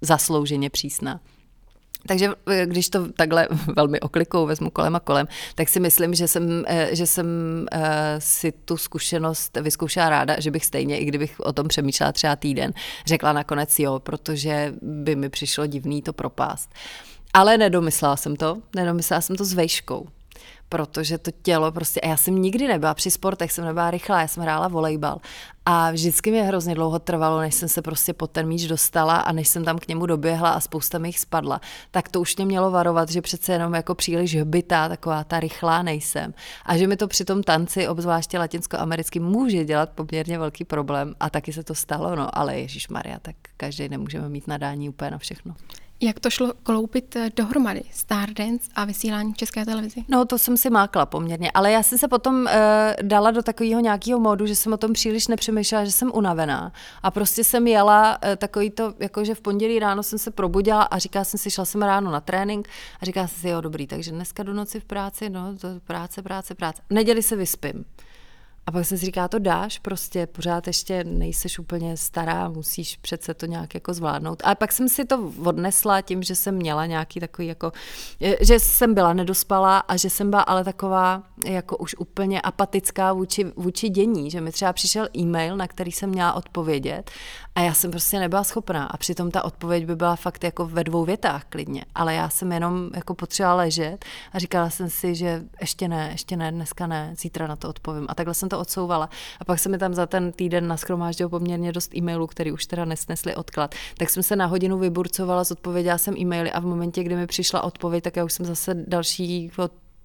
[0.00, 1.20] zaslouženě přísná.
[2.06, 6.28] Takže eh, když to takhle velmi oklikou vezmu kolem a kolem, tak si myslím, že
[6.28, 7.26] jsem, eh, že jsem
[7.72, 12.36] eh, si tu zkušenost vyzkoušela ráda, že bych stejně, i kdybych o tom přemýšlela třeba
[12.36, 12.72] týden,
[13.06, 16.70] řekla nakonec jo, protože by mi přišlo divný to propást.
[17.34, 20.06] Ale nedomyslela jsem to, nedomyslela jsem to s vejškou
[20.70, 24.28] protože to tělo prostě, a já jsem nikdy nebyla při sportech, jsem nebyla rychlá, já
[24.28, 25.20] jsem hrála volejbal.
[25.66, 29.32] A vždycky mě hrozně dlouho trvalo, než jsem se prostě pod ten míč dostala a
[29.32, 31.60] než jsem tam k němu doběhla a spousta mi jich spadla,
[31.90, 35.82] tak to už mě mělo varovat, že přece jenom jako příliš hbitá, taková ta rychlá
[35.82, 36.34] nejsem.
[36.66, 41.14] A že mi to při tom tanci, obzvláště latinskoamericky, může dělat poměrně velký problém.
[41.20, 45.10] A taky se to stalo, no ale Ježíš Maria, tak každý nemůžeme mít nadání úplně
[45.10, 45.54] na všechno.
[46.02, 50.04] Jak to šlo kloupit eh, dohromady, Stardance a vysílání České televizi?
[50.08, 52.48] No to jsem si mákla poměrně, ale já jsem se potom uh,
[53.02, 56.72] dala do takového nějakého módu, že jsem o tom příliš nepřemýšlela, že jsem unavená.
[57.02, 60.82] A prostě jsem jela uh, takový to, jako že v pondělí ráno jsem se probudila
[60.82, 62.68] a říkala jsem si, šla jsem ráno na trénink
[63.00, 66.22] a říkala jsem si, jo dobrý, takže dneska do noci v práci, no to práce,
[66.22, 66.82] práce, práce.
[66.90, 67.84] V neděli se vyspím.
[68.70, 73.34] A pak jsem si říká, to dáš, prostě pořád ještě nejseš úplně stará, musíš přece
[73.34, 74.42] to nějak jako zvládnout.
[74.44, 77.72] A pak jsem si to odnesla tím, že jsem měla nějaký takový jako,
[78.40, 83.52] že jsem byla nedospalá a že jsem byla ale taková jako už úplně apatická vůči,
[83.56, 87.10] vůči dění, že mi třeba přišel e-mail, na který jsem měla odpovědět
[87.54, 90.84] a já jsem prostě nebyla schopná a přitom ta odpověď by byla fakt jako ve
[90.84, 95.42] dvou větách klidně, ale já jsem jenom jako potřebovala ležet a říkala jsem si, že
[95.60, 98.06] ještě ne, ještě ne, dneska ne, zítra na to odpovím.
[98.08, 99.10] A takhle jsem to odsouvala.
[99.40, 102.84] A pak se mi tam za ten týden naschromáždilo poměrně dost e-mailů, který už teda
[102.84, 103.74] nesnesli odklad.
[103.98, 107.62] Tak jsem se na hodinu vyburcovala, zodpověděla jsem e-maily a v momentě, kdy mi přišla
[107.62, 109.50] odpověď, tak já už jsem zase další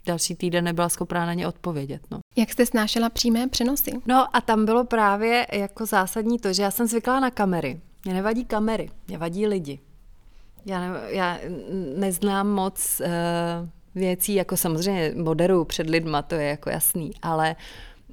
[0.05, 2.01] další týden nebyla schopná na ně odpovědět.
[2.11, 2.19] No.
[2.35, 3.91] Jak jste snášela přímé přenosy?
[4.05, 7.79] No a tam bylo právě jako zásadní to, že já jsem zvyklá na kamery.
[8.05, 9.79] Mě nevadí kamery, mě vadí lidi.
[10.65, 11.39] Já, ne, já
[11.97, 17.55] neznám moc uh, věcí, jako samozřejmě moderuju před lidma, to je jako jasný, ale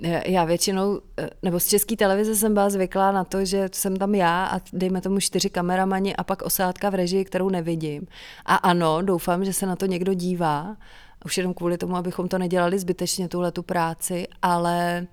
[0.03, 3.97] eh, já většinou, eh, nebo z české televize jsem byla zvyklá na to, že jsem
[3.97, 8.07] tam já a dejme tomu čtyři kameramani a pak osádka v režii, kterou nevidím.
[8.47, 10.77] A ano, doufám, že se na to někdo dívá,
[11.25, 15.07] už jenom kvůli tomu, abychom to nedělali zbytečně, tuhle tu práci, ale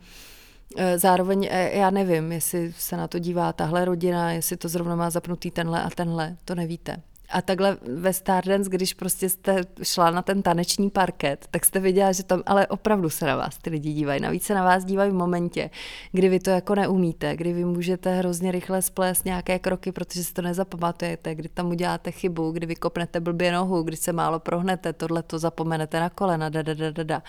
[0.78, 5.10] eh, Zároveň já nevím, jestli se na to dívá tahle rodina, jestli to zrovna má
[5.10, 7.02] zapnutý tenhle a tenhle, to nevíte.
[7.32, 12.12] A takhle ve Stardance, když prostě jste šla na ten taneční parket, tak jste viděla,
[12.12, 14.22] že tam ale opravdu se na vás ty lidi dívají.
[14.22, 15.70] Navíc se na vás dívají v momentě,
[16.12, 20.34] kdy vy to jako neumíte, kdy vy můžete hrozně rychle splést nějaké kroky, protože si
[20.34, 24.94] to nezapamatujete, kdy tam uděláte chybu, kdy vy kopnete blbě nohu, kdy se málo prohnete,
[24.94, 27.24] tohle to zapomenete na kolena, da, da, da, da, da.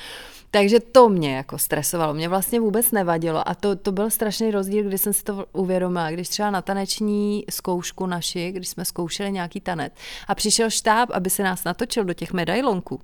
[0.50, 2.14] Takže to mě jako stresovalo.
[2.14, 6.10] Mě vlastně vůbec nevadilo a to, to byl strašný rozdíl, když jsem si to uvědomila.
[6.10, 11.10] Když třeba na taneční zkoušku naši, když jsme zkoušeli nějaký tanec, let a přišel štáb,
[11.12, 13.00] aby se nás natočil do těch medailonků,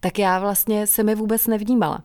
[0.00, 2.02] tak já vlastně se mi vůbec nevnímala.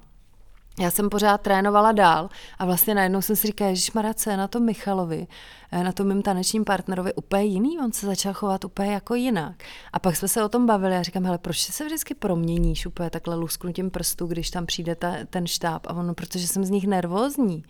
[0.79, 2.29] Já jsem pořád trénovala dál
[2.59, 3.91] a vlastně najednou jsem si říkala, že
[4.29, 5.27] je na tom Michalovi,
[5.71, 9.63] eh, na tom mým tanečním partnerovi úplně jiný, on se začal chovat úplně jako jinak.
[9.93, 13.09] A pak jsme se o tom bavili a říkám, hele, proč se vždycky proměníš úplně
[13.09, 15.88] takhle lusknutím prstu, když tam přijde ta, ten štáb?
[15.88, 17.63] A ono, protože jsem z nich nervózní.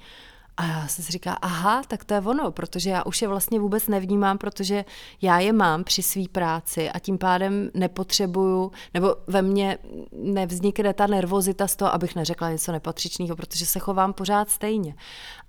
[0.57, 3.59] A já jsem si říká, aha, tak to je ono, protože já už je vlastně
[3.59, 4.85] vůbec nevnímám, protože
[5.21, 9.77] já je mám při své práci a tím pádem nepotřebuju, nebo ve mně
[10.11, 14.95] nevznikne ta nervozita z toho, abych neřekla něco nepatřičného, protože se chovám pořád stejně.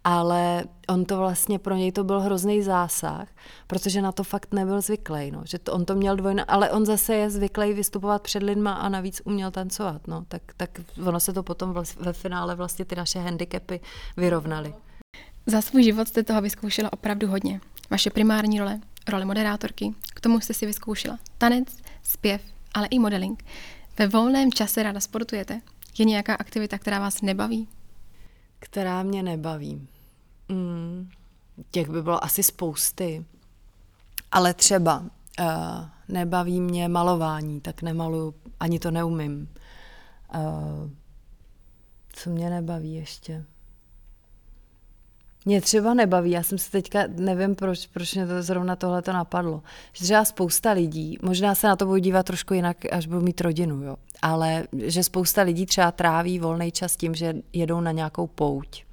[0.04, 3.28] Ale on to vlastně, pro něj to byl hrozný zásah,
[3.66, 6.86] protože na to fakt nebyl zvyklý, no, že to, on to měl dvojna, ale on
[6.86, 11.32] zase je zvyklý vystupovat před lidma a navíc uměl tancovat, no, tak, tak ono se
[11.32, 13.80] to potom vlastně, ve finále vlastně ty naše handicapy
[14.16, 14.74] vyrovnaly.
[15.46, 17.60] Za svůj život jste toho vyzkoušela opravdu hodně.
[17.90, 21.68] Vaše primární role, role moderátorky, k tomu jste si vyzkoušela tanec,
[22.02, 22.42] zpěv,
[22.74, 23.44] ale i modeling.
[23.98, 25.60] Ve volném čase ráda sportujete.
[25.98, 27.68] Je nějaká aktivita, která vás nebaví?
[28.58, 29.88] Která mě nebaví.
[30.48, 31.10] Mm,
[31.70, 33.24] těch by bylo asi spousty.
[34.32, 35.46] Ale třeba uh,
[36.08, 39.48] nebaví mě malování, tak nemaluju, ani to neumím.
[40.34, 40.90] Uh,
[42.12, 43.44] co mě nebaví ještě?
[45.44, 49.12] Mě třeba nebaví, já jsem se teďka, nevím proč, proč mě to zrovna tohle to
[49.12, 53.20] napadlo, že třeba spousta lidí, možná se na to budu dívat trošku jinak, až budu
[53.20, 57.92] mít rodinu, jo, ale že spousta lidí třeba tráví volný čas tím, že jedou na
[57.92, 58.84] nějakou pouť.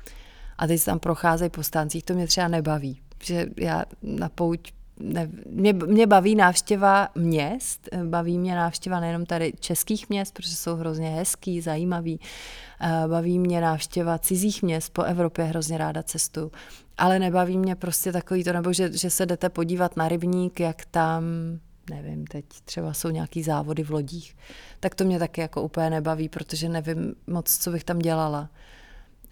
[0.58, 4.72] A teď tam procházejí po stáncích, to mě třeba nebaví, že já na pouť
[5.02, 10.76] ne, mě, mě baví návštěva měst, baví mě návštěva nejenom tady českých měst, protože jsou
[10.76, 12.20] hrozně hezký, zajímavý,
[12.82, 16.52] eh, baví mě návštěva cizích měst, po Evropě hrozně ráda cestu,
[16.98, 20.86] ale nebaví mě prostě takový to, nebo že, že se jdete podívat na rybník, jak
[20.86, 21.24] tam
[21.90, 24.36] nevím, teď třeba jsou nějaký závody v lodích,
[24.80, 28.50] tak to mě taky jako úplně nebaví, protože nevím moc, co bych tam dělala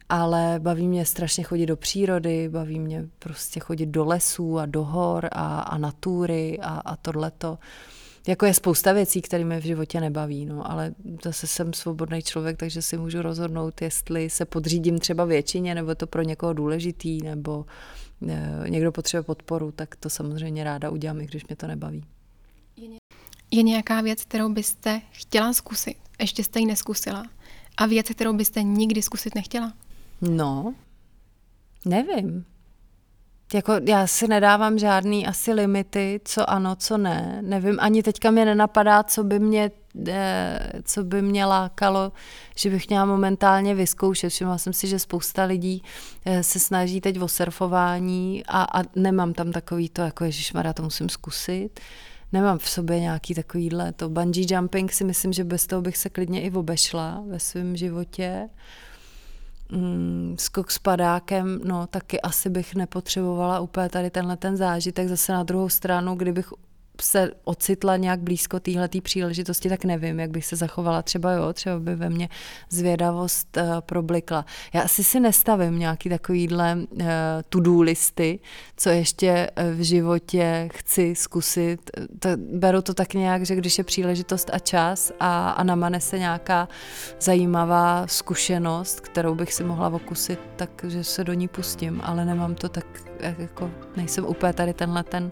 [0.09, 4.83] ale baví mě strašně chodit do přírody, baví mě prostě chodit do lesů a do
[4.83, 7.57] hor a, a natúry a, a tohleto.
[8.27, 10.93] Jako je spousta věcí, které mě v životě nebaví, no, ale
[11.23, 16.07] zase jsem svobodný člověk, takže si můžu rozhodnout, jestli se podřídím třeba většině, nebo to
[16.07, 17.65] pro někoho důležitý, nebo
[18.27, 22.03] e, někdo potřebuje podporu, tak to samozřejmě ráda udělám, i když mě to nebaví.
[23.51, 27.25] Je nějaká věc, kterou byste chtěla zkusit, ještě jste ji neskusila,
[27.77, 29.73] a věc, kterou byste nikdy zkusit nechtěla?
[30.21, 30.73] No,
[31.85, 32.45] nevím.
[33.53, 37.39] jako já si nedávám žádný asi limity, co ano, co ne.
[37.41, 39.71] Nevím, ani teďka mě nenapadá, co by mě,
[40.07, 42.11] eh, co by mě lákalo,
[42.55, 44.29] že bych měla momentálně vyzkoušet.
[44.29, 45.83] Všimla jsem si, že spousta lidí
[46.25, 50.83] eh, se snaží teď o surfování a, a nemám tam takový to, jako ježišmarja, to
[50.83, 51.79] musím zkusit.
[52.31, 54.09] Nemám v sobě nějaký takovýhle to.
[54.09, 58.49] Bungee jumping si myslím, že bez toho bych se klidně i obešla ve svém životě
[59.71, 65.07] mm, skok s padákem, no taky asi bych nepotřebovala úplně tady tenhle ten zážitek.
[65.07, 66.53] Zase na druhou stranu, kdybych
[67.01, 71.01] se ocitla nějak blízko téhleté příležitosti, tak nevím, jak bych se zachovala.
[71.01, 72.29] Třeba jo, třeba by ve mně
[72.69, 74.45] zvědavost uh, problikla.
[74.73, 77.07] Já asi si nestavím nějaký takovýhle uh,
[77.49, 78.39] to-do listy,
[78.77, 81.91] co ještě uh, v životě chci zkusit.
[82.19, 86.19] To, beru to tak nějak, že když je příležitost a čas a, a namane se
[86.19, 86.67] nějaká
[87.21, 92.69] zajímavá zkušenost, kterou bych si mohla okusit, takže se do ní pustím, ale nemám to
[92.69, 92.85] tak,
[93.37, 95.31] jako nejsem úplně tady tenhle ten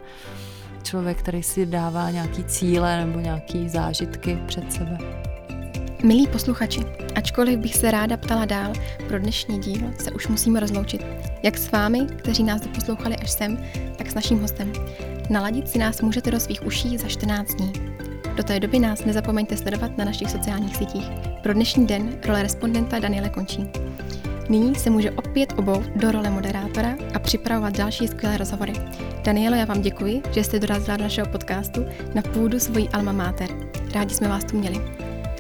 [0.88, 4.98] člověk, který si dává nějaký cíle nebo nějaký zážitky před sebe.
[6.04, 6.80] Milí posluchači,
[7.16, 8.74] ačkoliv bych se ráda ptala dál,
[9.08, 11.06] pro dnešní díl se už musíme rozloučit.
[11.44, 13.58] Jak s vámi, kteří nás doposlouchali až sem,
[13.98, 14.74] tak s naším hostem.
[15.30, 17.74] Naladit si nás můžete do svých uší za 14 dní.
[18.38, 21.10] Do té doby nás nezapomeňte sledovat na našich sociálních sítích.
[21.44, 23.70] Pro dnešní den role respondenta Daniele končí.
[24.50, 28.74] Nyní se může opět obout do role moderátora a připravovat další skvělé rozhovory.
[29.24, 33.50] Danielo, já vám děkuji, že jste dorazila do našeho podcastu na půdu svojí alma mater.
[33.94, 34.82] Rádi jsme vás tu měli.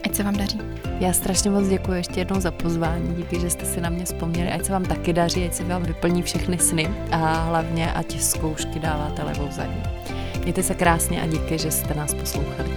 [0.05, 0.61] Ať se vám daří.
[0.99, 4.51] Já strašně moc děkuji ještě jednou za pozvání, díky, že jste si na mě vzpomněli,
[4.51, 8.79] ať se vám taky daří, ať se vám vyplní všechny sny a hlavně ať zkoušky
[8.79, 9.83] dáváte levou zadní.
[10.43, 12.69] Mějte se krásně a díky, že jste nás poslouchali.